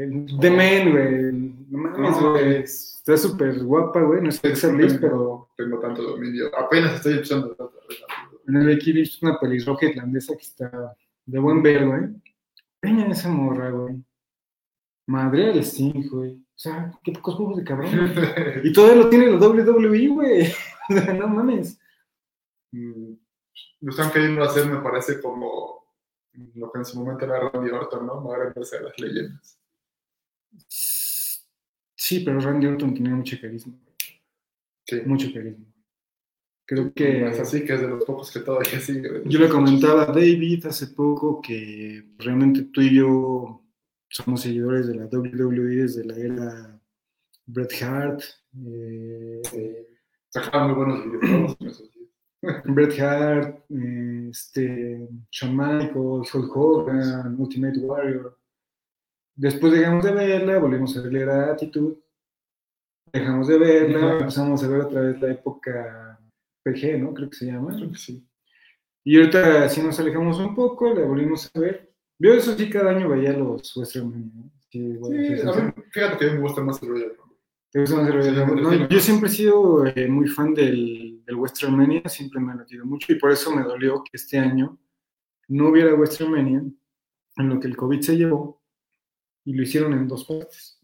[0.41, 1.33] The Man, güey.
[1.71, 2.33] No mames, güey.
[2.45, 2.57] güey.
[2.63, 4.23] Está súper guapa, güey.
[4.23, 6.51] No es Alexa Bliss, pero Tengo tanto dominio.
[6.57, 7.73] Apenas estoy empezando
[8.47, 12.01] Becky Lynch es una pelirroja irlandesa que está de buen ver, güey.
[12.81, 14.03] Preña a esa morra, güey.
[15.07, 16.33] Madre al Sting, güey.
[16.35, 17.91] O sea, qué pocos juegos de cabrón.
[18.15, 18.61] güey.
[18.69, 20.53] Y todavía lo tiene la WWE, güey.
[21.19, 21.79] No mames.
[22.73, 23.15] Mm,
[23.85, 25.85] Lo están queriendo hacer, me parece, como
[26.55, 28.23] lo que en su momento era Randy Orton, ¿no?
[28.23, 29.61] Madre de las leyendas.
[31.95, 33.75] Sí, pero Randy Orton tenía mucho carisma.
[34.87, 35.03] Sí.
[35.05, 35.67] Mucho carisma.
[36.65, 39.23] Creo Es que así que es de los pocos que todavía sigue.
[39.27, 43.63] yo le comentaba a David hace poco que realmente tú y yo
[44.09, 46.81] somos seguidores de la WWE desde la era
[47.45, 48.23] Bret Hart,
[48.67, 49.77] eh, Sí.
[50.31, 51.83] Sacaban muy buenos días.
[52.65, 58.39] Bret Hart, eh, este, Shawn Michaels, Hulk Hogan, Ultimate Warrior.
[59.37, 61.97] Después dejamos de verla, volvimos a ver la era Attitude,
[63.13, 66.21] dejamos de verla, empezamos a ver otra vez la época
[66.63, 67.13] PG, ¿no?
[67.15, 67.75] Creo que se llama.
[67.75, 68.27] Creo que sí.
[69.05, 71.93] Y ahorita sí nos alejamos un poco, la volvimos a ver.
[72.19, 74.51] Yo eso sí cada año veía los Western.
[74.71, 76.89] Sí, bueno, sí, Sí, sí, a mí, fíjate que a mí me gusta más el
[76.89, 77.13] Royal.
[77.75, 82.87] Yo siempre he sido eh, muy fan del, del Western Mania, siempre me ha latido
[82.87, 84.79] mucho y por eso me dolió que este año
[85.49, 86.63] no hubiera Western Mania,
[87.37, 88.63] en lo que el COVID se llevó
[89.45, 90.81] y lo hicieron en dos partes.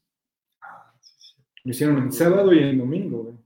[1.63, 3.37] Lo hicieron en sábado y en domingo, güey.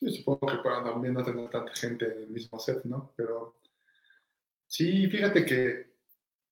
[0.00, 3.12] Sí, supongo que para también no tener tanta gente en el mismo set, ¿no?
[3.16, 3.60] Pero
[4.66, 5.94] sí, fíjate que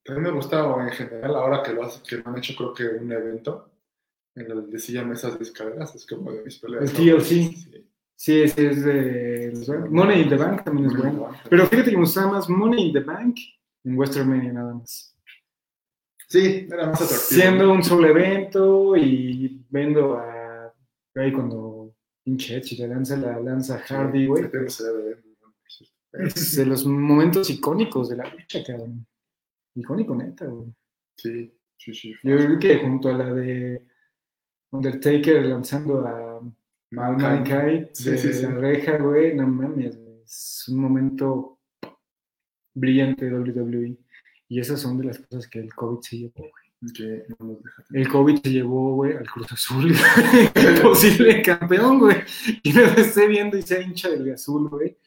[0.04, 3.10] también me gustaba en general, ahora que lo, que lo han hecho, creo que un
[3.10, 3.71] evento
[4.34, 6.84] en el de silla mesas de escaleras, es como de mis peleas.
[6.84, 7.28] El favoritas.
[7.28, 7.28] TLC.
[7.28, 7.88] Sí.
[8.14, 9.88] Sí, ese es de.
[9.90, 11.32] Money in the Bank también es bueno.
[11.50, 13.36] Pero fíjate que me gustaba más Money in the Bank
[13.82, 15.16] en Western Mania nada más.
[16.28, 17.40] Sí, era más atractivo.
[17.40, 20.72] Siendo un solo evento y viendo a
[21.16, 24.44] ahí cuando pinche Edge le lanza la lanza Hardy, güey.
[26.12, 29.04] Es de los momentos icónicos de la lucha, cabrón.
[29.74, 30.72] Icónico neta, güey.
[31.16, 32.14] Sí, sí, sí.
[32.22, 33.84] Yo creo que junto a la de
[34.72, 36.40] Undertaker lanzando a
[36.90, 37.22] Mankind.
[37.22, 38.42] Mankind Sí, de sí, sí.
[38.42, 41.58] la reja, güey, no mames, güey, es un momento
[42.74, 43.96] brillante de WWE.
[44.48, 46.92] Y esas son de las cosas que el COVID se llevó, güey.
[46.94, 48.02] Que no nos deja tener.
[48.02, 49.94] El COVID se llevó, güey, al Cruz Azul,
[50.82, 52.16] posible campeón, güey.
[52.62, 54.98] Y me lo esté viendo y sea hincha del azul, güey.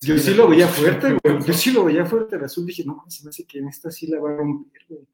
[0.00, 1.42] Yo sí lo veía fuerte, güey.
[1.46, 2.66] Yo sí lo veía fuerte el azul.
[2.66, 5.06] Dije, no, se me hace que en esta sí la va a romper, güey.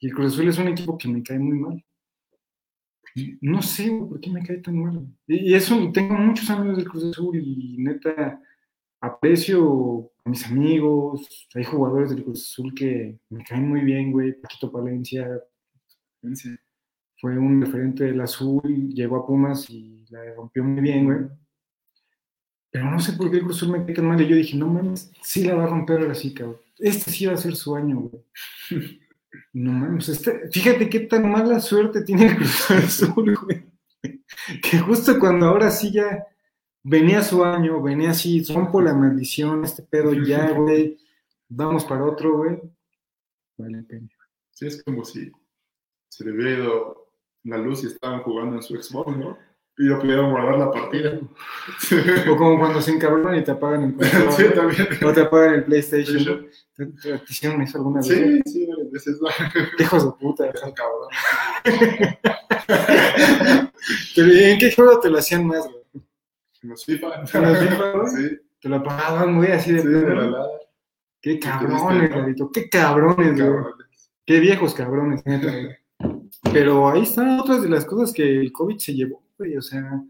[0.00, 1.84] Y el Cruz Azul es un equipo que me cae muy mal.
[3.40, 5.06] No sé, por qué me cae tan mal.
[5.26, 8.40] Y eso, tengo muchos amigos del Cruz Azul y neta
[9.00, 11.48] aprecio a mis amigos.
[11.54, 14.32] Hay jugadores del Cruz Azul que me caen muy bien, güey.
[14.40, 15.28] Paquito Palencia,
[17.20, 21.18] fue un referente del azul, llegó a Pumas y la rompió muy bien, güey.
[22.70, 24.20] Pero no sé por qué el Cruz Azul me cae tan mal.
[24.20, 26.58] Y yo dije, no mames, sí la va a romper ahora sí, cabrón.
[26.78, 28.24] Este sí va a ser su año, güey.
[29.52, 33.66] No mames, este- fíjate qué tan mala suerte tiene el Cruz Azul, güey.
[34.62, 36.24] Que justo cuando ahora sí ya
[36.82, 40.98] venía su año, venía así, rompo la maldición, este pedo ya, güey.
[41.48, 42.60] Vamos para otro, güey.
[43.58, 44.08] Vale pena.
[44.50, 45.30] Sí, es como si
[46.10, 47.10] se le hubiera ido
[47.44, 49.36] la luz y estaban jugando en su Xbox, ¿no?
[49.80, 51.18] Y no pudieron guardar la partida.
[52.30, 54.88] O como cuando se encabronan y te apagan el sí, también.
[55.04, 56.18] O te apagan el PlayStation.
[56.18, 58.08] Sí, ¿Te, te- te hicieron eso alguna vez?
[58.08, 59.18] Sí, sí, veces.
[59.20, 59.28] ¿no?
[59.76, 60.46] Qué hijos de puta.
[60.48, 61.08] Es un cabrón.
[64.14, 66.04] Pero ¿y en qué juego te lo hacían más, güey?
[66.62, 67.06] En los FIFA.
[67.14, 68.08] ¿En los FIFA, güey?
[68.16, 70.46] Sí, Te lo apagaban, güey, así de sí, de la.
[71.20, 72.10] Qué cabrones.
[72.10, 72.50] Ladito.
[72.52, 73.36] Qué cabrones, güey.
[73.36, 74.10] Cabrones.
[74.26, 75.52] Qué viejos cabrones, neta.
[76.52, 79.56] Pero ahí están otras de las cosas que el COVID se llevó, güey.
[79.56, 80.02] O sea,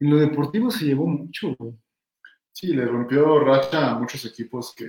[0.00, 1.74] en lo deportivo se llevó mucho, güey.
[2.52, 4.88] Sí, le rompió racha a muchos equipos que,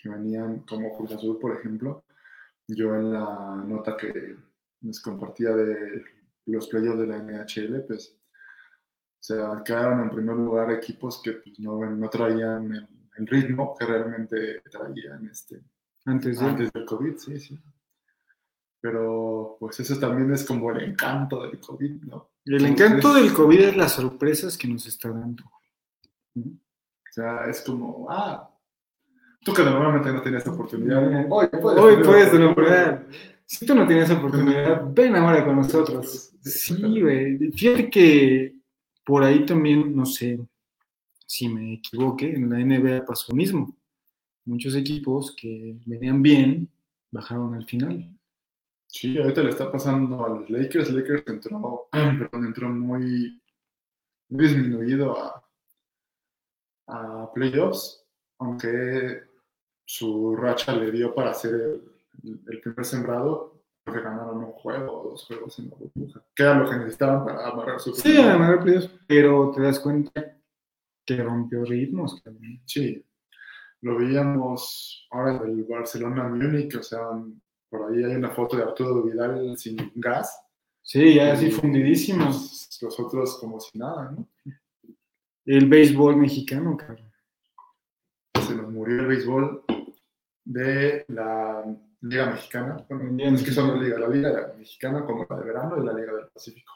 [0.00, 2.04] que venían, como Cruz Azul, por ejemplo.
[2.66, 4.36] Yo en la nota que
[4.80, 6.04] les compartía de
[6.46, 11.58] los playoffs de la NHL, pues, o sea, quedaron en primer lugar equipos que pues,
[11.58, 15.62] no, no traían el, el ritmo que realmente traían este,
[16.04, 16.46] Antes de.
[16.46, 17.58] antes del COVID, sí, sí.
[18.80, 22.30] Pero, pues, eso también es como el encanto del COVID, ¿no?
[22.44, 25.44] El encanto del COVID es las sorpresas que nos está dando.
[26.36, 28.48] O sea, es como, ah,
[29.44, 32.46] tú que normalmente no tenías oportunidad, hoy puedes, Hoy tener puedes oportunidad.
[32.46, 33.06] nombrar.
[33.46, 36.32] Si tú no tienes oportunidad, ven ahora con nosotros.
[36.42, 37.38] Sí, güey.
[37.52, 38.54] Fíjate que
[39.04, 40.38] por ahí también, no sé
[41.26, 43.74] si me equivoqué, en la NBA pasó lo mismo.
[44.44, 46.68] Muchos equipos que venían bien
[47.10, 48.14] bajaron al final.
[48.86, 50.90] Sí, ahorita le está pasando a los Lakers.
[50.90, 53.40] Lakers entró, perdón, entró muy,
[54.28, 55.42] muy disminuido a,
[56.86, 58.04] a playoffs,
[58.38, 59.27] aunque
[59.88, 65.10] su racha le dio para ser el, el primer sembrado, porque ganaron un juego o
[65.10, 68.36] dos juegos en la burbuja, que era lo que necesitaban para amarrar su Sí, a
[68.36, 70.36] ganar playoffs, pero te das cuenta
[71.06, 72.20] que rompió ritmos.
[72.22, 72.60] cabrón.
[72.66, 73.02] Sí,
[73.80, 77.08] lo veíamos ahora del Barcelona Múnich, o sea,
[77.70, 80.38] por ahí hay una foto de Arturo Vidal sin gas.
[80.82, 82.26] Sí, ya así fundidísimos.
[82.82, 84.28] Los, los otros como si nada, ¿no?
[85.46, 87.10] El béisbol mexicano, cabrón.
[88.46, 89.64] Se nos murió el béisbol
[90.48, 91.62] de la
[92.00, 92.76] Liga Mexicana.
[92.88, 94.06] Bueno, es que son Mexicana.
[94.06, 96.72] la Liga, la Liga Mexicana como la de verano y la Liga del Pacífico.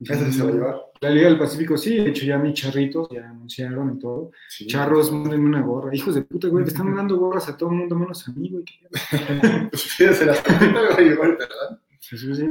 [0.00, 0.80] Esa se va a llevar.
[1.00, 4.30] La Liga del Pacífico, sí, de hecho ya mis charritos ya anunciaron y todo.
[4.48, 4.66] Sí.
[4.66, 5.94] Charros, mándenme una gorra.
[5.94, 8.50] Hijos de puta, güey, le están dando gorras a todo el mundo menos a mí,
[8.50, 8.64] güey.
[9.70, 11.80] Pues fíjense, la me va a llevar, ¿verdad?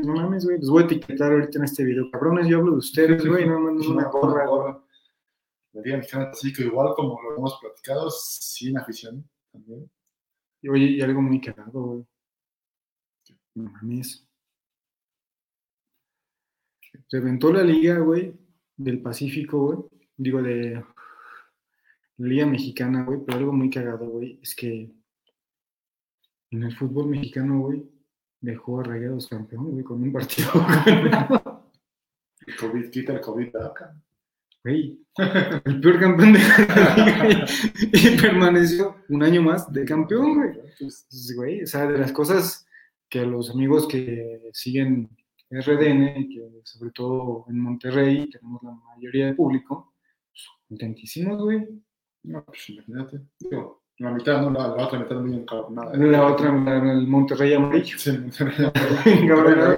[0.04, 2.10] No mames, güey, los voy a etiquetar ahorita en este video.
[2.12, 4.48] Cabrones, yo hablo de ustedes, güey, no manden una gorra.
[4.48, 4.74] güey.
[5.74, 9.90] La Liga Mexicana del Pacífico, igual como lo hemos platicado, sin afición también.
[10.64, 12.06] Y oye, y algo muy cagado, güey.
[13.56, 14.28] No mames.
[17.12, 18.34] Reventó la liga, güey,
[18.78, 19.80] del Pacífico, güey.
[20.18, 20.84] Digo, de
[22.18, 24.92] la Liga Mexicana, güey, pero algo muy cagado, güey, es que
[26.52, 27.84] en el fútbol mexicano, güey,
[28.40, 30.52] dejó a Rayados campeón, güey, con un partido
[32.60, 33.96] COVID quita el COVID acá.
[34.64, 34.98] Güey,
[35.66, 37.46] el peor campeón de la liga
[37.92, 40.50] y, y permaneció un año más de campeón, güey.
[40.72, 42.66] Entonces, güey, o sea, de las cosas
[43.10, 45.10] que a los amigos que siguen
[45.52, 49.94] RDN, que sobre todo en Monterrey tenemos la mayoría de público,
[50.32, 51.68] pues, contentísimos, güey.
[52.24, 53.20] No, pues imagínate.
[53.40, 55.96] Digo, la mitad, no, la, la otra mitad muy encabronada.
[55.98, 57.98] La otra, la- el Monterrey amarillo.
[58.00, 58.72] Sí, Monterrey.
[59.06, 59.78] Encabronado.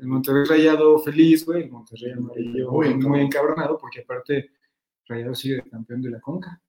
[0.00, 1.64] El Monterrey rayado feliz, güey.
[1.64, 3.78] El Monterrey amarillo Muy muy, encabronado.
[3.78, 4.50] porque aparte
[5.06, 6.60] Rayado sigue de campeón de la Conca.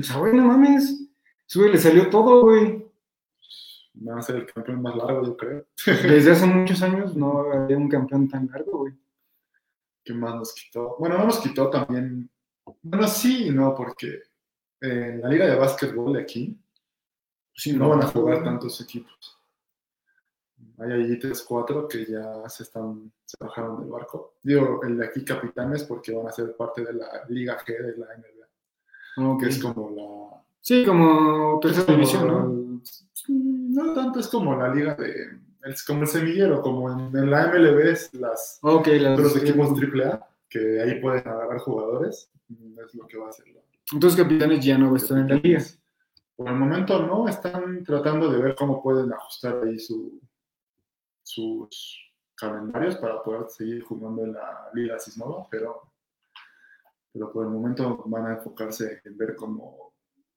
[0.00, 1.08] O sea, güey, no mames.
[1.54, 2.84] Güey le salió todo, güey.
[3.94, 5.66] van a ser el campeón más largo, yo creo.
[5.86, 8.94] Desde hace muchos años no había un campeón tan largo, güey.
[10.04, 10.96] ¿Qué más nos quitó?
[10.98, 12.28] Bueno, no nos quitó también.
[12.82, 14.22] Bueno, sí y no, porque
[14.80, 16.58] en la liga de básquetbol de aquí
[17.58, 19.36] Sí, no van a jugar tantos equipos.
[20.78, 24.34] Hay allí 3, 4 que ya se están, se bajaron del barco.
[24.42, 27.96] Digo, el de aquí capitanes porque van a ser parte de la Liga G de
[27.96, 29.42] la NBA, Ok.
[29.42, 30.44] que es como la...
[30.60, 32.82] Sí, como tercera división, ¿no?
[33.28, 35.38] No tanto, es como la liga de...
[35.64, 39.70] Es como el semillero, como en, en la MLB es las, Ok, las, los equipos
[39.70, 43.46] AAA, que ahí pueden agarrar jugadores, es lo que va a hacer
[43.92, 45.62] Entonces Capitanes ya no estar en la liga.
[46.36, 50.20] Por el momento no, están tratando de ver cómo pueden ajustar ahí su,
[51.28, 51.98] sus
[52.34, 55.92] calendarios para poder seguir jugando en la Liga Cisnova, pero,
[57.12, 59.92] pero por el momento van a enfocarse en ver cómo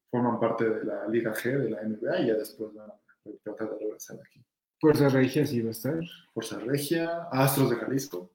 [0.09, 2.99] forman parte de la Liga G de la NBA y ya después van a
[3.43, 4.43] tratar de regresar aquí.
[4.81, 5.99] Fuerza Regia sí va a estar.
[6.33, 8.31] Fuerza Regia, Astros de Jalisco.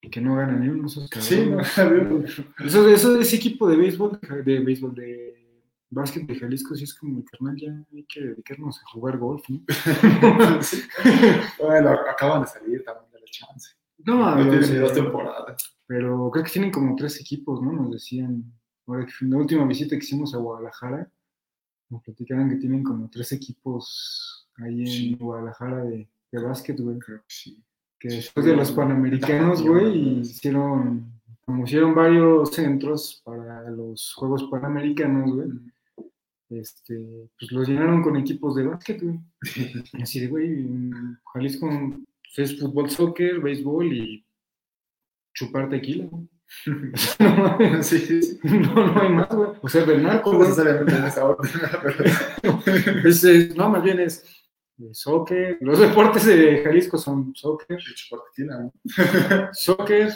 [0.00, 2.40] Que no ganan ni uno esos Sí, no, cabrones.
[2.64, 5.45] Eso, eso, ese equipo de béisbol, de béisbol, de
[5.90, 9.60] básquet de Jalisco, sí es como, carnal, ya hay que dedicarnos a jugar golf, ¿no?
[11.58, 13.70] Bueno, acaban de salir también de la chance.
[13.98, 15.76] No, No tienen ni dos temporadas.
[15.86, 17.72] pero creo que tienen como tres equipos, ¿no?
[17.72, 18.44] Nos decían,
[18.86, 21.10] ahora que la última visita que hicimos a Guadalajara,
[21.88, 25.14] nos platicaban que tienen como tres equipos ahí en Sí.
[25.18, 26.98] Guadalajara de, de básquet, güey.
[26.98, 27.62] Creo que sí.
[27.98, 31.12] que Sí, después de los Panamericanos, güey, hicieron,
[31.44, 35.48] como hicieron varios centros para los Juegos Panamericanos, güey,
[36.50, 39.18] este, pues los llenaron con equipos de básquet, güey.
[40.00, 40.64] Así de, güey,
[41.32, 44.26] Jalisco pues, es fútbol, soccer, béisbol y
[45.34, 46.28] chupar tequila, güey.
[47.18, 49.50] no, mames, Sí, no, no hay más, güey.
[49.62, 50.48] O sea, del narco, No güey.
[50.50, 51.50] necesariamente en esa orden,
[51.82, 52.58] pero
[53.08, 54.24] Es, es- no, más bien es
[54.78, 55.58] eh, soccer.
[55.60, 58.72] Los deportes de Jalisco son soccer, chupar tequila, ¿no?
[59.52, 60.12] soccer,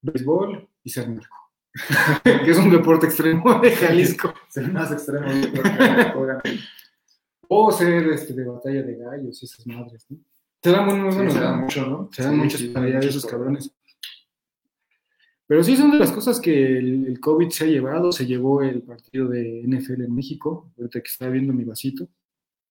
[0.00, 1.36] béisbol y ser narco.
[2.24, 4.32] que es un deporte extremo de Jalisco.
[4.48, 5.26] Ser más extremo.
[7.48, 10.18] O ser este, de batalla de gallos y esas madres, ¿no?
[10.60, 11.62] Se dan muy, muy Sí, se da ¿no?
[11.62, 12.10] mucho, ¿no?
[12.12, 13.70] Se dan Sí, muchas sí, de esos cabrones.
[15.46, 18.10] Pero sí son de las cosas que el, el COVID se ha llevado.
[18.10, 22.08] Se llevó el partido de NFL en México, ahorita que estaba viendo mi vasito.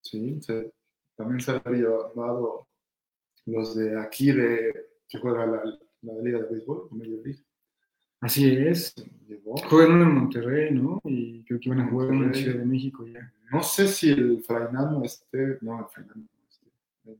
[0.02, 0.70] Sí, se-
[1.16, 2.68] también se han llevado
[3.46, 4.74] los de aquí de
[5.08, 5.62] que juega la,
[6.02, 7.42] la liga de béisbol, Major League.
[8.20, 8.94] Así es.
[9.68, 11.00] Juegan en Monterrey, ¿no?
[11.04, 12.42] Y creo que iban a jugar en Monterrey.
[12.42, 13.32] Ciudad de México ya.
[13.52, 16.66] No sé si el Frainano esté, no, el Frainano, no, este,
[17.04, 17.18] el,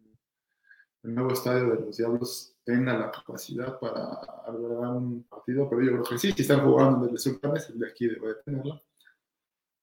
[1.05, 4.03] el nuevo estadio de los Diablos tenga la capacidad para
[4.45, 7.89] albergar un partido, pero yo creo que sí, si están jugando desde Sultanes, el de
[7.89, 8.83] aquí debe de tenerla.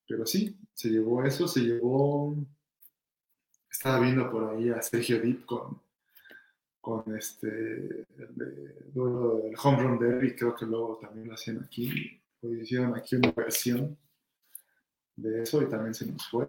[0.06, 2.36] Pero sí, se llevó eso, se llevó.
[3.72, 5.82] Estaba viendo por ahí a Sergio Dip con,
[6.84, 12.20] con este, el, de- del Home Run Derby, creo que luego también lo hacían aquí,
[12.42, 13.98] o hicieron aquí una versión
[15.16, 16.46] de eso y también se nos fue.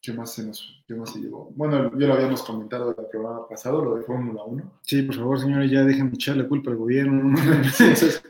[0.00, 1.52] ¿Qué más se nos qué más se llevó?
[1.54, 4.78] Bueno, ya lo habíamos comentado en el programa pasado, lo de Fórmula 1.
[4.80, 7.22] Sí, por favor, señores, ya déjenme echar la culpa al gobierno.
[7.22, 7.36] ¿no?
[7.74, 8.22] Sí, eso es-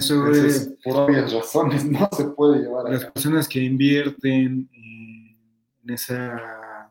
[0.00, 3.12] Eso eso es, por obvias razones, no se puede llevar a las cabo.
[3.12, 6.90] personas que invierten en esa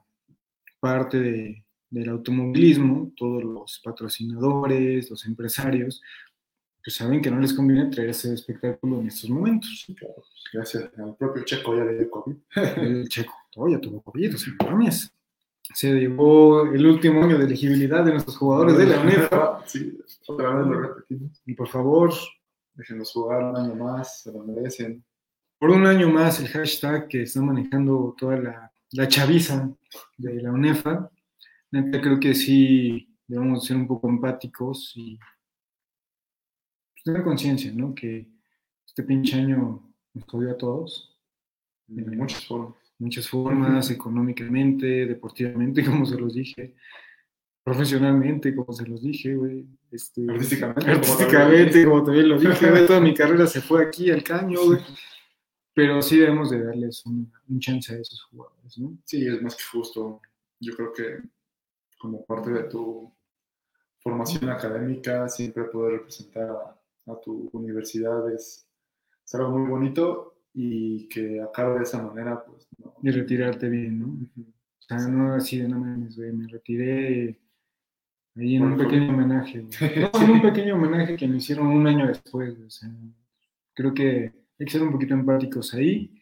[0.79, 1.62] parte de-
[1.93, 6.01] del automovilismo, todos los patrocinadores, los empresarios,
[6.83, 9.85] pues saben que no les conviene traer ese espectáculo en estos momentos.
[9.97, 10.15] Claro.
[10.51, 12.35] Gracias al propio Checo ya le dio COVID.
[12.77, 15.13] El checo, todavía tuvo COVID, o sea, no mames.
[15.73, 19.61] Se llevó el último año de elegibilidad de nuestros jugadores de la UNEFA.
[19.65, 21.41] Sí, otra vez lo repetimos.
[21.45, 22.11] Y por favor,
[22.75, 25.03] Déjenos jugar un año más, se lo merecen.
[25.59, 29.69] por un año más el hashtag que está manejando toda la, la chaviza
[30.17, 31.09] de la UNEFA.
[31.73, 37.95] Neta, creo que sí debemos ser un poco empáticos y pues, tener conciencia, ¿no?
[37.95, 38.27] Que
[38.85, 41.17] este pinche año nos jodió a todos,
[41.87, 42.75] De muchas formas.
[42.99, 46.75] muchas formas, económicamente, deportivamente, como se los dije,
[47.63, 49.65] profesionalmente, como se los dije, güey.
[49.89, 54.21] Este, Artísticamente, como Artísticamente, como también lo dije, toda mi carrera se fue aquí al
[54.21, 54.79] caño, güey.
[55.73, 58.95] Pero sí debemos de darles un, un chance a esos jugadores, ¿no?
[59.05, 60.21] Sí, es más que justo.
[60.59, 61.32] Yo creo que
[62.03, 63.09] como parte de tu
[63.99, 68.67] formación académica, siempre poder representar a, a tu universidad es,
[69.25, 72.93] es algo muy bonito y que acabe de esa manera, pues no.
[73.01, 74.07] Y retirarte bien, ¿no?
[74.07, 77.39] O sea, no así de no mames, güey, me retiré
[78.35, 79.71] ahí en un pequeño homenaje, güey.
[80.13, 82.89] No, en un pequeño homenaje que me hicieron un año después, o sea,
[83.73, 86.21] creo que hay que ser un poquito empáticos ahí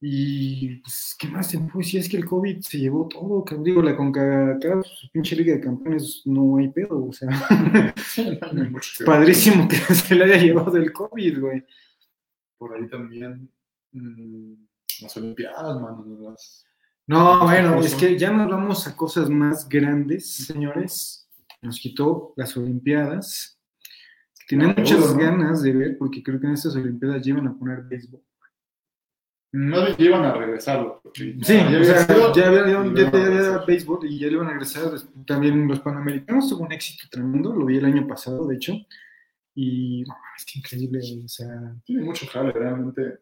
[0.00, 2.00] Y, pues, ¿qué más se puede decir?
[2.00, 3.64] Es que el COVID se llevó todo, cabrón.
[3.64, 7.28] Digo, la CONCACAF, su pinche Liga de Campeones, no hay pedo, o sea,
[8.14, 8.38] que
[9.04, 11.64] padrísimo que se le haya llevado el COVID, güey.
[12.56, 13.50] Por ahí también
[13.92, 14.54] mm,
[15.02, 16.06] las Olimpiadas, mano.
[16.20, 16.64] Las...
[17.08, 21.28] No, Pues, bueno, ¿cómo es que ya nos vamos a cosas más grandes, señores.
[21.60, 23.60] Nos quitó las Olimpiadas.
[24.46, 28.22] Tenía muchas ganas de ver, porque creo que en estas Olimpiadas llevan a poner béisbol.
[29.52, 31.00] Ya iban a regresarlo.
[31.02, 33.66] porque Sí, ya o había sea, sido, ya había, y ya, luego ya había regresar.
[33.66, 34.92] béisbol y ya le iban a regresar.
[35.26, 38.74] También los Panamericanos tuvo un éxito tremendo, lo vi el año pasado, de hecho.
[39.54, 41.74] Y no, es que increíble, o sea.
[41.84, 43.20] Tiene mucho jale, realmente.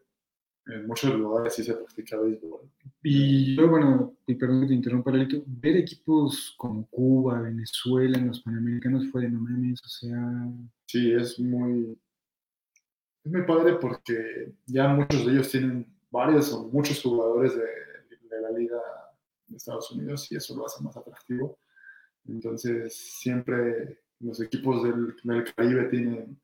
[0.65, 2.59] En muchos lugares sí se practica béisbol.
[3.01, 8.27] Y yo, bueno, y perdón que te interrumpa, Lalito, ver equipos como Cuba, Venezuela, en
[8.27, 10.49] los Panamericanos fue de no mames, o sea.
[10.85, 11.97] Sí, es muy.
[13.23, 18.41] Es muy padre porque ya muchos de ellos tienen varios o muchos jugadores de, de
[18.41, 18.81] la Liga
[19.47, 21.59] de Estados Unidos y eso lo hace más atractivo.
[22.27, 26.39] Entonces, siempre los equipos del, del Caribe tienen,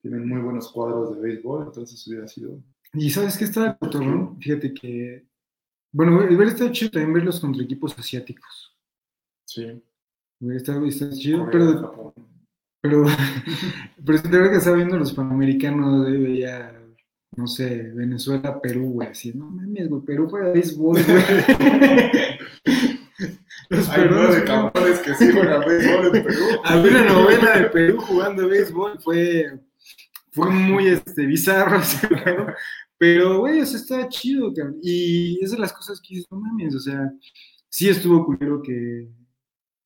[0.00, 2.62] tienen muy buenos cuadros de béisbol, entonces hubiera sido.
[2.94, 4.38] Y sabes qué está cotorrón?
[4.40, 5.26] Fíjate que.
[5.92, 8.76] Bueno, hubiera estado chido también verlos contra equipos asiáticos.
[9.44, 9.82] Sí,
[10.40, 12.14] Hubiera estado, chido, pero.
[12.80, 13.04] Pero,
[14.04, 16.81] pero de verdad que estaba viendo los panamericanos, veía,
[17.36, 21.22] no sé, Venezuela, Perú, güey, así, no mames, güey, Perú juega béisbol, güey.
[23.68, 26.44] Los Hay peruanos nueve campeones que sí juegan béisbol en Perú.
[26.64, 29.60] Había una novela de Perú jugando béisbol, fue,
[30.32, 31.80] fue muy este, bizarro
[32.98, 34.78] pero, güey, o sea, estaba chido, cabrón.
[34.82, 37.10] Y es de las cosas que dices, no mames, o sea,
[37.68, 39.08] sí estuvo culero que,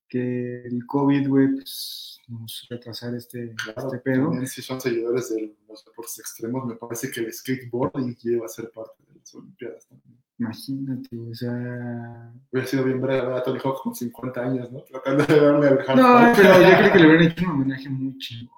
[0.08, 4.24] que el COVID, güey, pues, nos retrasara este, Claro, este pedo.
[4.24, 8.48] también si son seguidores de los deportes extremos, me parece que el skateboarding lleva a
[8.48, 10.16] ser parte de las Olimpiadas también.
[10.38, 12.32] Imagínate, o sea.
[12.52, 14.82] Hubiera sido bien ver a Tony Hawk con 50 años, ¿no?
[14.82, 18.18] Tratando de darle al No, pero yo creo que le hubieran hecho un homenaje muy
[18.18, 18.56] chingón.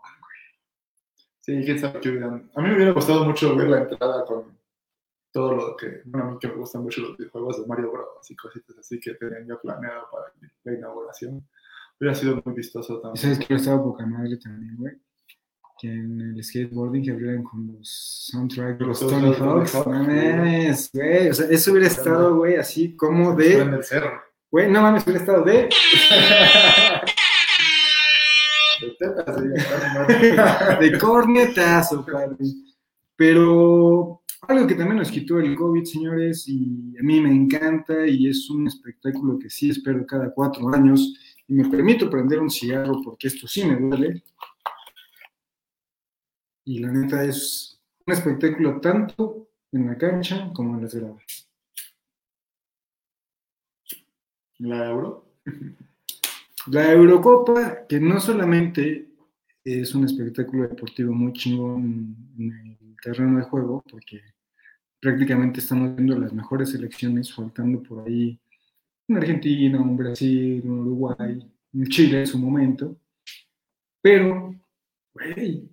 [1.40, 2.50] Sí, quién sabe qué hubieran.
[2.54, 4.57] A mí me hubiera gustado mucho ver la entrada con
[5.32, 6.02] todo lo que.
[6.04, 8.30] Bueno, a mí que me gustan mucho los videojuegos de Mario Bros.
[8.30, 10.32] y cositas así que tenían ya planeado para
[10.64, 11.46] la inauguración.
[12.00, 13.22] Hubiera sido muy vistoso también.
[13.22, 14.94] sabes que estaba poca madre también, güey.
[15.80, 19.74] Que en el skateboarding que abrieran con los soundtracks de los Los Tony Hawks.
[19.74, 21.28] Hawk, No mames, güey.
[21.28, 23.60] O sea, eso hubiera estado, güey, así como de.
[23.60, 24.20] el cerro.
[24.50, 25.68] Güey, no mames, hubiera estado de.
[28.80, 32.36] De tetas, sí, de cornetazo, padre.
[33.16, 34.17] Pero
[34.48, 38.48] algo que también nos quitó el COVID, señores, y a mí me encanta y es
[38.48, 41.14] un espectáculo que sí espero cada cuatro años.
[41.46, 44.22] Y me permito prender un cigarro porque esto sí me duele.
[46.64, 51.48] Y la neta es un espectáculo tanto en la cancha como en las gradas.
[54.58, 55.26] La Euro.
[56.68, 59.08] La Eurocopa, que no solamente
[59.62, 64.22] es un espectáculo deportivo muy chingón en el terreno de juego, porque
[65.00, 68.38] prácticamente estamos viendo las mejores selecciones, faltando por ahí
[69.08, 72.96] un Argentina, un Brasil, un Uruguay, un Chile en su momento.
[74.02, 74.54] Pero,
[75.14, 75.68] güey,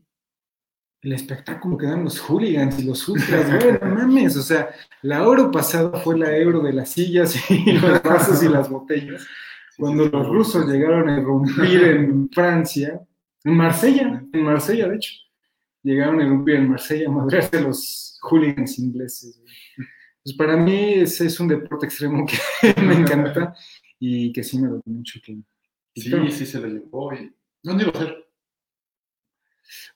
[1.01, 4.35] el espectáculo que dan los hooligans y los ultras, güey, no mames.
[4.37, 4.69] O sea,
[5.01, 9.25] la Euro pasada fue la Euro de las sillas y los vasos y las botellas.
[9.77, 13.01] Cuando los rusos llegaron a irrumpir en Francia,
[13.43, 15.11] en Marsella, en Marsella, de hecho,
[15.85, 19.41] llegaron a irrumpir en Marsella a madrearse los hooligans ingleses.
[20.23, 22.37] Pues para mí ese es un deporte extremo que
[22.81, 23.55] me encanta
[23.99, 25.37] y que sí me duele mucho que
[25.97, 26.29] Sí, Claro.
[26.29, 27.13] sí se lo llevó.
[27.13, 27.33] Y...
[27.63, 28.27] ¿Dónde iba a ser?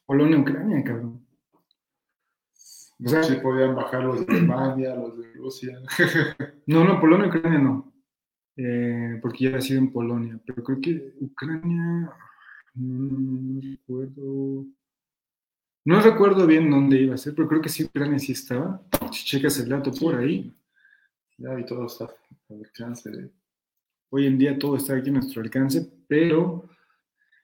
[0.05, 1.25] Polonia, Ucrania, cabrón.
[3.03, 5.79] O sea, Sí podían bajar los de Alemania, los de Rusia.
[6.67, 7.91] No, no, Polonia, Ucrania no.
[8.55, 10.39] Eh, porque ya ha sido en Polonia.
[10.45, 12.11] Pero creo que Ucrania.
[12.75, 14.65] No, no recuerdo.
[15.89, 18.79] No recuerdo bien dónde iba a ser, pero creo que sí, Ucrania sí estaba.
[19.11, 20.55] Si checas el dato por ahí.
[21.35, 22.05] Ya, y todo está
[22.47, 23.31] al alcance de...
[24.11, 26.69] Hoy en día todo está aquí a nuestro alcance, pero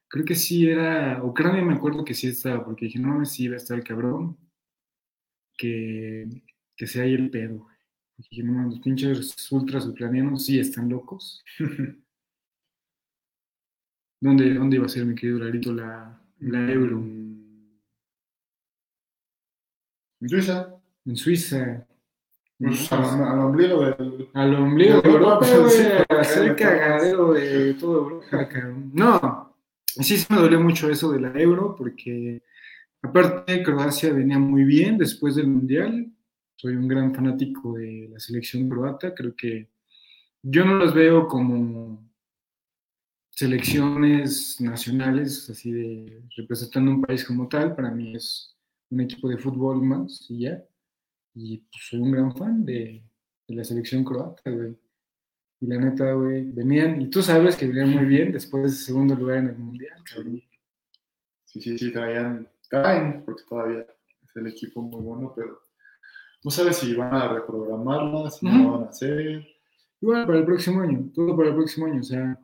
[0.08, 1.24] creo que sí era.
[1.24, 3.84] Ucrania me acuerdo que sí estaba, porque dije, no mames, sí iba a estar el
[3.84, 4.38] cabrón.
[5.58, 6.28] Que,
[6.78, 7.66] que sea ahí el pedo,
[8.16, 11.44] dije, no mames, los pinches ultras ucranianos sí están locos.
[14.22, 17.25] ¿Dónde, ¿Dónde iba a ser, mi querido Larito, la, la Euro?
[20.22, 20.76] En Suiza.
[21.06, 21.88] En Suiza.
[22.58, 24.30] Pues, al, al ombligo del...
[24.34, 28.92] Al ombligo de Europa, güey, hacer cagadero de toda Europa, cabrón.
[28.94, 29.56] No,
[29.86, 32.42] sí se me dolió mucho eso de la Euro, porque
[33.02, 36.10] aparte Croacia venía muy bien después del Mundial,
[36.56, 39.14] soy un gran fanático de la selección croata.
[39.14, 39.70] Creo que
[40.42, 42.10] yo no los veo como
[43.32, 47.76] selecciones nacionales, así de representando un país como tal.
[47.76, 48.55] Para mí es
[48.90, 50.64] un equipo de fútbol más y ya.
[51.34, 53.04] Y pues, soy un gran fan de,
[53.48, 54.78] de la selección croata, güey.
[55.62, 59.16] Y la neta, güey, venían, y tú sabes que venían muy bien después de segundo
[59.16, 60.42] lugar en el mundial, cabrón.
[61.46, 65.62] Sí, sí, sí, traían, traen, porque todavía es el equipo muy bueno, pero
[66.44, 68.56] no sabes si van a reprogramarlas, si Ujú.
[68.56, 69.48] no van a hacer.
[70.02, 72.40] Igual para el próximo año, todo para el próximo año, o sea,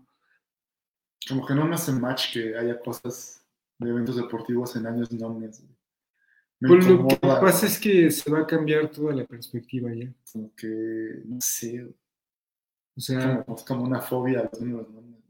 [1.27, 3.45] Como que no me hace match que haya cosas
[3.79, 5.63] de eventos deportivos en años nones.
[5.63, 5.69] Me
[6.67, 10.13] pues lo que pasa es que se va a cambiar toda la perspectiva ya.
[10.31, 11.85] como que, no sé,
[12.95, 15.21] O sea, como, es como una fobia a los números, ¿no?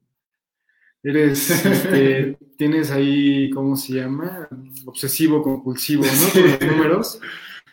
[1.03, 4.47] eres, este, tienes ahí, ¿cómo se llama?
[4.85, 6.33] Obsesivo compulsivo, ¿no?
[6.33, 7.19] Con los números.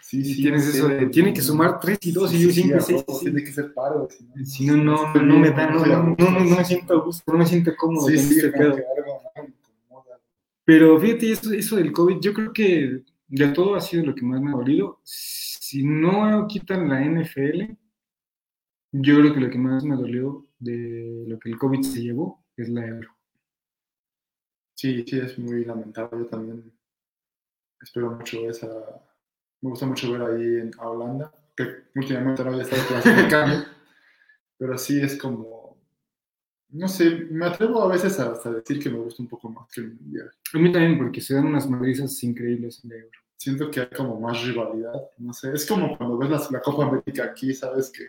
[0.01, 2.77] Sí, sí, tienes sé, eso de, tiene que sumar 3 y 2 y yo 5
[2.79, 3.05] y 6.
[3.21, 4.09] Tiene que ser paro.
[4.43, 7.05] Si no, no, no, no, no me da, no, no, no, no me siento a
[7.05, 8.79] gusto, no me siento cómodo Sí, con sí, este pedo.
[10.65, 14.23] Pero fíjate, eso, eso del COVID, yo creo que de todo ha sido lo que
[14.25, 15.01] más me ha dolido.
[15.05, 17.73] Si no quitan la NFL,
[18.93, 22.45] yo creo que lo que más me dolió de lo que el COVID se llevó
[22.57, 23.11] es la euro.
[24.75, 26.25] Sí, sí, es muy lamentable.
[26.25, 26.73] También
[27.81, 28.69] espero mucho esa.
[29.61, 31.65] Me gusta mucho ver ahí en, Holanda, que
[31.97, 33.67] últimamente no había estado clasificando,
[34.57, 35.58] pero sí es como.
[36.71, 39.81] No sé, me atrevo a veces hasta decir que me gusta un poco más que
[39.81, 40.31] el mundial.
[40.53, 43.19] A mí también, porque se dan unas madrizas increíbles en euro.
[43.37, 45.53] Siento que hay como más rivalidad, no sé.
[45.53, 48.05] Es como cuando ves la, la Copa América aquí, sabes que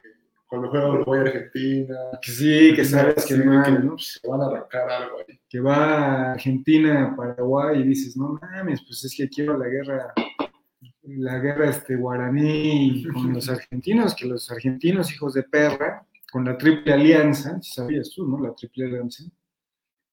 [0.49, 3.97] cuando juega Uruguay Argentina, Que sí, que sabes que, que ¿no?
[3.99, 5.39] se van a arrancar algo ahí.
[5.47, 10.13] que va a Argentina, Paraguay y dices, no mames, pues es que va la guerra,
[11.03, 16.57] la guerra este, guaraní con los argentinos, que los argentinos, hijos de perra, con la
[16.57, 18.39] triple alianza, si sabías tú, ¿no?
[18.39, 19.23] La triple alianza,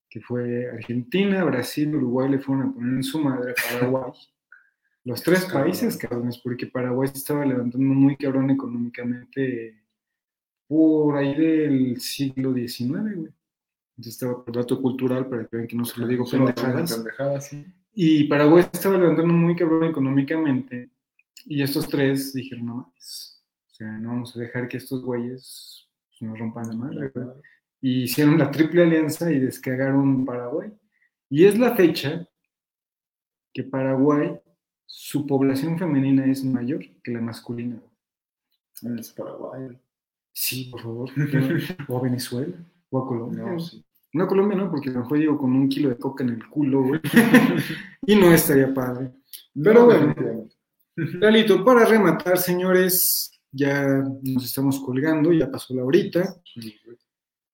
[0.08, 4.12] que fue Argentina, Brasil, Uruguay le fueron a poner en su madre a Paraguay.
[5.04, 9.80] Los tres países, cabrones, porque Paraguay se estaba levantando muy cabrón económicamente
[10.66, 13.32] por ahí del siglo XIX, güey.
[13.96, 16.92] Entonces estaba por dato cultural para que vean que no se lo digo pendejadas.
[16.92, 17.64] pendejadas, sí.
[17.94, 20.90] Y Paraguay se estaba levantando muy cabrón económicamente.
[21.46, 23.42] Y estos tres dijeron, no mames.
[23.70, 25.85] O sea, no vamos a dejar que estos güeyes
[26.18, 27.08] pues, nos rompan la madre.
[27.14, 27.26] güey".
[27.80, 30.72] Y hicieron la triple alianza y descargaron Paraguay.
[31.28, 32.26] Y es la fecha
[33.52, 34.38] que Paraguay,
[34.86, 37.80] su población femenina es mayor que la masculina.
[38.98, 39.78] Es Paraguay.
[40.32, 41.10] Sí, por favor.
[41.88, 42.56] O a Venezuela,
[42.90, 43.42] o a Colombia.
[43.44, 43.84] No, sí.
[44.12, 46.30] No a Colombia, no, porque a lo mejor llego con un kilo de coca en
[46.30, 47.00] el culo, güey.
[48.06, 49.12] y no estaría padre.
[49.54, 50.48] Pero No, bueno.
[50.96, 56.36] Lalito, para rematar, señores, ya nos estamos colgando, ya pasó la horita.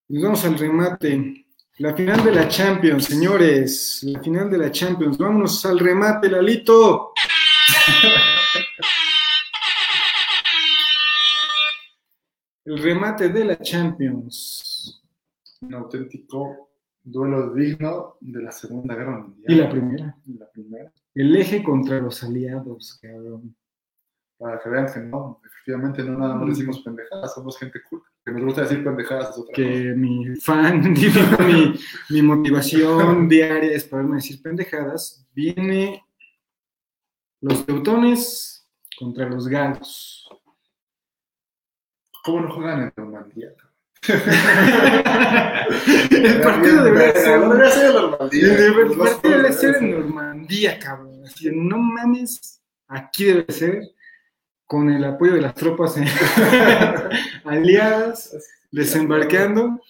[0.08, 1.46] Nos vamos al remate.
[1.78, 4.00] La final de la Champions, señores.
[4.02, 5.16] La final de la Champions.
[5.16, 7.12] Vámonos al remate, Lalito.
[12.64, 15.02] El remate de la Champions.
[15.62, 16.70] Un auténtico
[17.02, 19.52] duelo digno de la Segunda Guerra Mundial.
[19.52, 20.16] Y la primera.
[20.38, 20.92] La primera.
[21.14, 23.56] El eje contra los aliados, cabrón.
[24.42, 28.02] Para que vean que no, efectivamente no nada más decimos pendejadas, somos gente cool.
[28.24, 29.54] Que nos gusta decir pendejadas es otra cosa.
[29.54, 30.92] que mi fan,
[31.46, 31.78] mi,
[32.10, 36.04] mi motivación diaria es poderme decir pendejadas, viene
[37.40, 40.28] los teutones contra los galos.
[42.24, 43.50] ¿Cómo no juegan en Normandía?
[46.10, 48.66] El partido debería ser, Debería ser en Normandía.
[48.66, 51.22] el partido debe ser en Normandía, cabrón.
[51.24, 53.82] Así, no mames, aquí debe ser
[54.66, 55.96] con el apoyo de las tropas
[57.44, 58.36] aliadas.
[58.70, 59.80] desembarcando.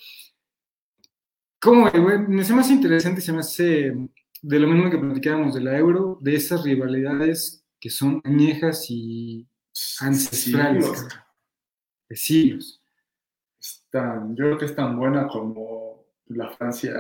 [1.61, 2.19] ¿Cómo, güey?
[2.27, 3.95] Me hace más interesante, se me hace
[4.43, 9.47] de lo mismo que platicábamos de la euro, de esas rivalidades que son añejas y
[10.01, 11.09] ancestrales, Siglos.
[12.09, 12.83] de siglos.
[13.61, 16.93] Es tan- yo creo que es tan buena como la Francia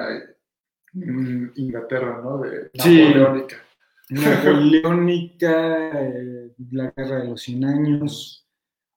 [0.95, 2.39] en Inglaterra, ¿no?
[2.39, 3.03] De Sí.
[3.09, 3.57] Napoleónica.
[4.11, 8.47] Napoleónica, eh, la guerra de los 100 años.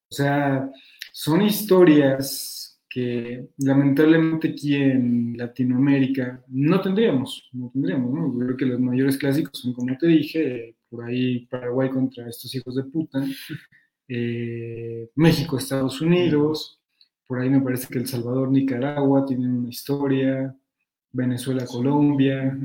[0.10, 0.72] O sea,
[1.12, 8.34] son historias que lamentablemente aquí en Latinoamérica no tendríamos, no tendríamos, ¿no?
[8.38, 12.76] Creo que los mayores clásicos son, como te dije, por ahí Paraguay contra estos hijos
[12.76, 13.22] de puta,
[14.08, 16.80] eh, México, Estados Unidos,
[17.28, 20.56] por ahí me parece que El Salvador, Nicaragua tienen una historia,
[21.12, 22.58] Venezuela, Colombia,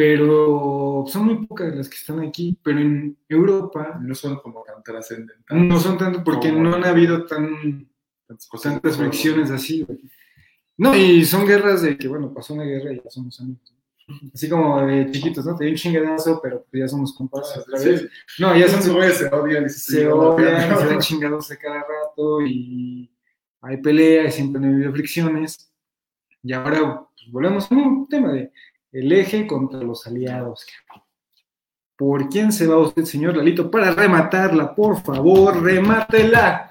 [0.00, 4.82] pero son muy pocas las que están aquí, pero en Europa No son como tan
[4.82, 5.62] trascendentales.
[5.68, 7.86] no son tanto porque Como- no han habido tan
[8.62, 9.86] tantas fricciones así.
[10.78, 13.74] No, y son guerras de que, bueno, pasó una guerra y ya somos amigos.
[14.34, 15.54] Así como de chiquitos, ¿no?
[15.56, 18.08] Te di un chingadazo, pero pues ya somos compas otra Sí, vez.
[18.38, 22.40] No, ya son güeyes se odian y se odian, se dan chingados de cada rato
[22.46, 23.10] y
[23.60, 25.70] hay peleas, siempre han habido fricciones.
[26.42, 28.50] Y ahora pues, volvemos a un tema de
[28.92, 30.66] el eje contra los aliados.
[31.96, 34.74] ¿Por quién se va usted, señor Lalito, para rematarla?
[34.74, 36.66] Por favor, remátela.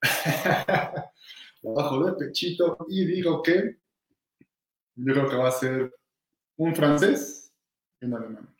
[1.62, 3.78] La bajo de pechito y digo que
[4.94, 5.92] yo creo que va a ser
[6.56, 7.52] un francés
[8.00, 8.54] y un alemán.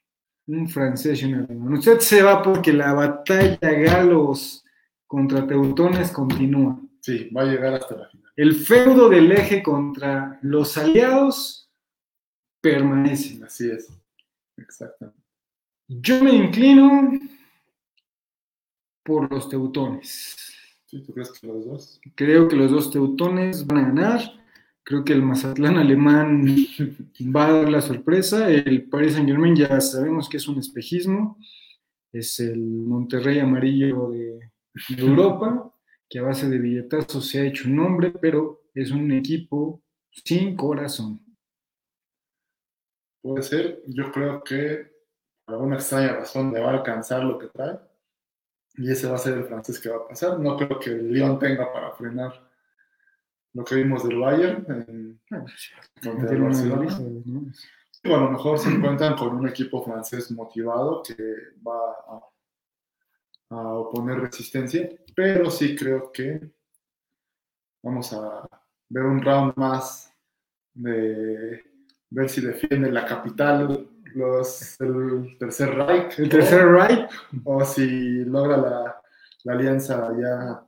[0.49, 1.75] Un francés y un alemán.
[1.75, 4.65] Usted se va porque la batalla galos
[5.07, 6.81] contra teutones continúa.
[7.01, 8.33] Sí, va a llegar hasta la final.
[8.35, 11.66] El feudo del eje contra los aliados
[12.61, 13.43] permanece.
[13.45, 13.89] Así es.
[14.57, 15.21] Exactamente.
[15.89, 17.13] Yo me inclino
[19.05, 20.37] por los teutones.
[20.87, 21.03] ¿Sí?
[21.03, 22.01] ¿Tú crees que los dos?
[22.15, 24.21] Creo que los dos teutones van a ganar.
[24.83, 26.45] Creo que el Mazatlán alemán
[27.21, 28.51] va a dar la sorpresa.
[28.51, 31.39] El Paris Saint Germain ya sabemos que es un espejismo.
[32.13, 34.51] Es el Monterrey amarillo de,
[34.97, 35.73] de Europa,
[36.09, 40.57] que a base de billetazos se ha hecho un nombre, pero es un equipo sin
[40.57, 41.26] corazón.
[43.27, 43.83] Puede ser.
[43.89, 44.89] Yo creo que
[45.45, 47.77] por alguna extraña razón le va a alcanzar lo que trae.
[48.75, 50.39] Y ese va a ser el francés que va a pasar.
[50.39, 52.49] No creo que el Lyon tenga para frenar
[53.53, 55.21] lo que vimos del Bayern en,
[56.03, 56.97] contra el Barcelona.
[58.09, 61.17] O a lo mejor se encuentran con un equipo francés motivado que
[61.67, 66.49] va a, a oponer resistencia, pero sí creo que
[67.83, 68.49] vamos a
[68.89, 70.15] ver un round más
[70.75, 71.76] de
[72.11, 76.19] ver si defiende la capital los, el tercer Reich.
[76.19, 77.07] El tercer right,
[77.45, 79.01] o, si logra la,
[79.45, 80.63] la alianza ya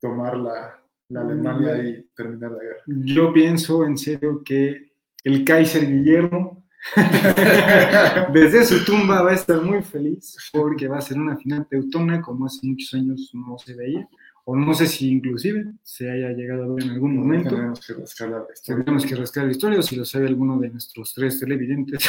[0.00, 2.82] tomar la, la Alemania y terminar la guerra.
[2.86, 4.92] yo pienso en serio que
[5.22, 6.64] el Kaiser Guillermo
[8.32, 12.20] desde su tumba va a estar muy feliz porque va a ser una final teutona
[12.20, 14.06] como hace muchos años no se veía,
[14.46, 17.50] o no sé si inclusive se haya llegado a ver en algún momento.
[17.50, 18.76] Tenemos que rascar la historia.
[18.76, 22.06] Tendremos que rascar la historia o si lo sabe alguno de nuestros tres televidentes.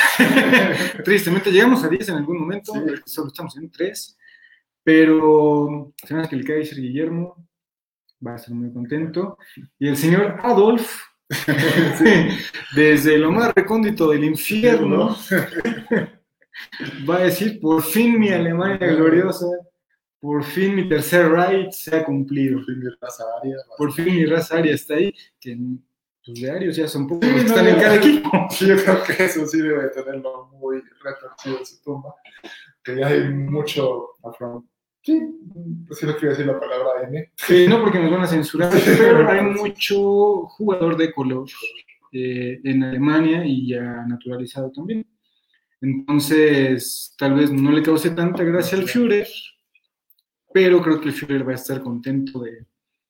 [1.05, 2.81] Tristemente, llegamos a 10 en algún momento, Sí.
[3.05, 4.17] solo estamos en 3,
[4.83, 7.47] pero se me hace que el Kaiser Guillermo
[8.25, 9.37] va a estar muy contento.
[9.79, 11.03] Y el señor Adolf,
[12.75, 15.15] desde lo más recóndito del infierno,
[17.09, 19.47] va a decir, por fin mi Alemania gloriosa,
[20.25, 22.57] por fin mi tercer right se ha cumplido.
[22.57, 23.55] Por fin mi raza aria.
[23.77, 25.55] Por fin mi raza aria está ahí, que
[26.25, 28.29] los de Arios ya son pocos Sí, los que no, están en cada equipo.
[28.49, 32.15] Sí, yo creo que eso sí debe tenerlo muy retorcido en su tumba.
[32.83, 34.65] Que ya hay mucho afro.
[35.03, 35.21] Sí,
[35.85, 37.31] pues sí, no quiero decir la palabra N.
[37.49, 41.47] Eh, no porque nos van a censurar, pero hay mucho jugador de color
[42.11, 45.05] eh, en Alemania y ya naturalizado también.
[45.81, 49.27] Entonces, tal vez no le cause tanta gracia al Führer,
[50.55, 52.65] pero creo que el Führer va a estar contento de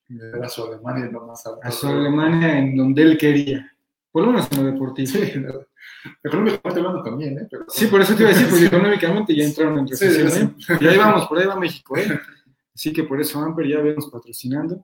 [0.07, 1.59] De ver a su Alemania en lo más alto.
[1.61, 3.71] a su Alemania en donde él quería,
[4.11, 5.07] por lo menos en lo deportivo.
[5.07, 5.31] Sí,
[6.23, 7.47] económicamente hablando también, ¿eh?
[7.51, 10.55] Pero, Sí, por eso te iba a decir, porque económicamente ya entraron en Sí, recesión,
[10.57, 10.73] sí.
[10.73, 10.77] ¿eh?
[10.81, 12.19] Y ahí vamos, por ahí va México, ¿eh?
[12.73, 14.83] Así que por eso Amper ya vemos patrocinando,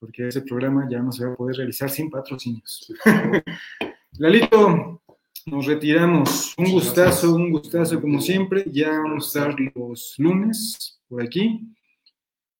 [0.00, 2.84] porque ese programa ya no se va a poder realizar sin patrocinios.
[2.84, 2.94] Sí.
[4.18, 5.02] Lalito,
[5.46, 6.54] nos retiramos.
[6.56, 7.24] Un gustazo, gracias.
[7.32, 8.64] un gustazo como siempre.
[8.70, 11.60] Ya vamos a estar los lunes por aquí.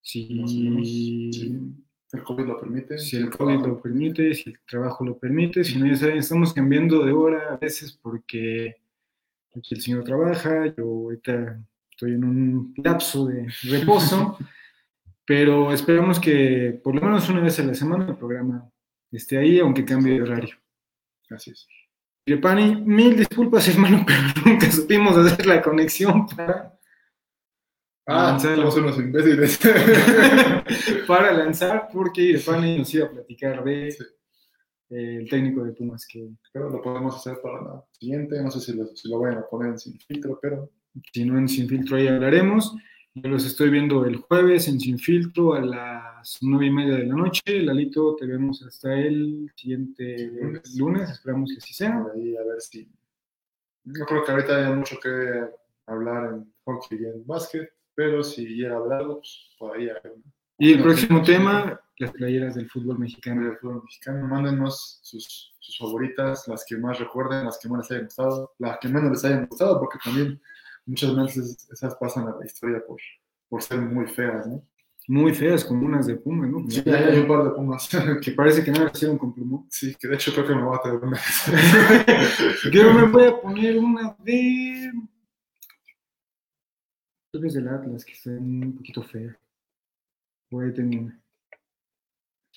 [0.02, 0.28] Si,
[2.12, 2.98] el COVID lo permite.
[2.98, 6.52] si el COVID lo permite, si el trabajo lo permite, si no, ya saben, estamos
[6.52, 8.76] cambiando de hora a veces porque
[9.54, 14.36] aquí el señor trabaja, yo ahorita estoy en un lapso de reposo,
[15.24, 18.68] pero esperamos que por lo menos una vez a la semana el programa
[19.12, 20.56] esté ahí, aunque cambie de horario.
[21.28, 21.52] Así
[22.26, 22.32] es.
[22.32, 26.76] Irepani, mil disculpas, hermano, pero nunca supimos hacer la conexión para,
[28.06, 29.60] Ah, somos unos imbéciles.
[31.06, 34.04] para lanzar, porque Irepani nos iba a platicar de Sí.
[34.90, 38.42] eh, el técnico de Pumas que pero lo podemos hacer para la siguiente.
[38.42, 40.70] No sé si lo, si lo vayan a poner en sin filtro, pero
[41.12, 42.74] si no en Sin Filtro ahí hablaremos.
[43.14, 47.06] Yo los estoy viendo el jueves en Sin Filtro a las nueve y media de
[47.06, 47.42] la noche.
[47.62, 50.76] Lalito, te vemos hasta el siguiente Lunes.
[50.76, 52.00] lunes, esperamos que así sea.
[52.02, 52.88] por ahí a ver si.
[53.82, 55.44] No creo que ahorita haya mucho que
[55.86, 59.96] hablar en hockey y en básquet, pero si llega a hablar, pues por ahí hay
[60.04, 60.22] una,
[60.58, 61.32] Y el próximo sí.
[61.32, 63.50] tema, las playeras del fútbol mexicano.
[63.50, 67.90] el fútbol mexicano, mándenos sus, sus favoritas, las que más recuerden, las que más les
[67.90, 70.40] hayan gustado, las que menos les hayan gustado, porque también
[70.90, 72.98] muchas veces esas pasan a la historia por,
[73.48, 74.62] por ser muy feas, ¿no?
[75.08, 76.68] Muy feas, como unas de Puma, ¿no?
[76.68, 77.88] Sí, hay, hay un par de pumas.
[78.22, 79.66] Que parece que no las hicieron con plumón.
[79.70, 81.18] Sí, que de hecho creo que me voy a tener una.
[82.72, 84.92] Yo me voy a poner una de.
[87.30, 89.36] Creo que es del Atlas, que está un poquito fea.
[90.48, 91.20] Por ahí tengo una.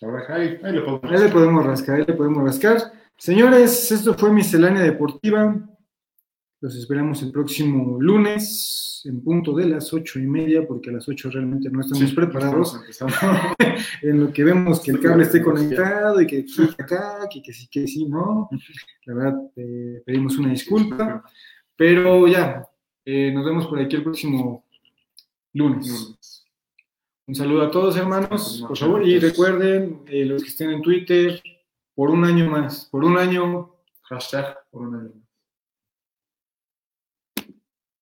[0.01, 1.11] A ahí, ahí lo podemos.
[1.11, 2.93] Ahí le podemos rascar, ahí le podemos rascar.
[3.17, 5.55] Señores, esto fue Miscelánea Deportiva.
[6.63, 11.09] Los esperamos el próximo lunes en punto de las ocho y media, porque a las
[11.09, 12.79] ocho realmente no estamos Sí, preparados.
[12.87, 13.13] estamos.
[14.01, 17.51] En lo que vemos que el cable esté conectado y que que acá, que, que
[17.51, 18.47] sí, que sí, no.
[19.03, 21.21] La verdad, eh, pedimos una disculpa.
[21.75, 22.65] Pero ya,
[23.03, 24.63] eh, nos vemos por aquí el próximo
[25.51, 25.85] lunes.
[25.85, 26.45] Lunes.
[27.27, 29.05] Un saludo a todos, hermanos, por favor.
[29.05, 31.43] Y recuerden, eh, los que estén en Twitter,
[31.93, 33.69] por un año más, por un año
[34.03, 35.22] Hashtag por un año.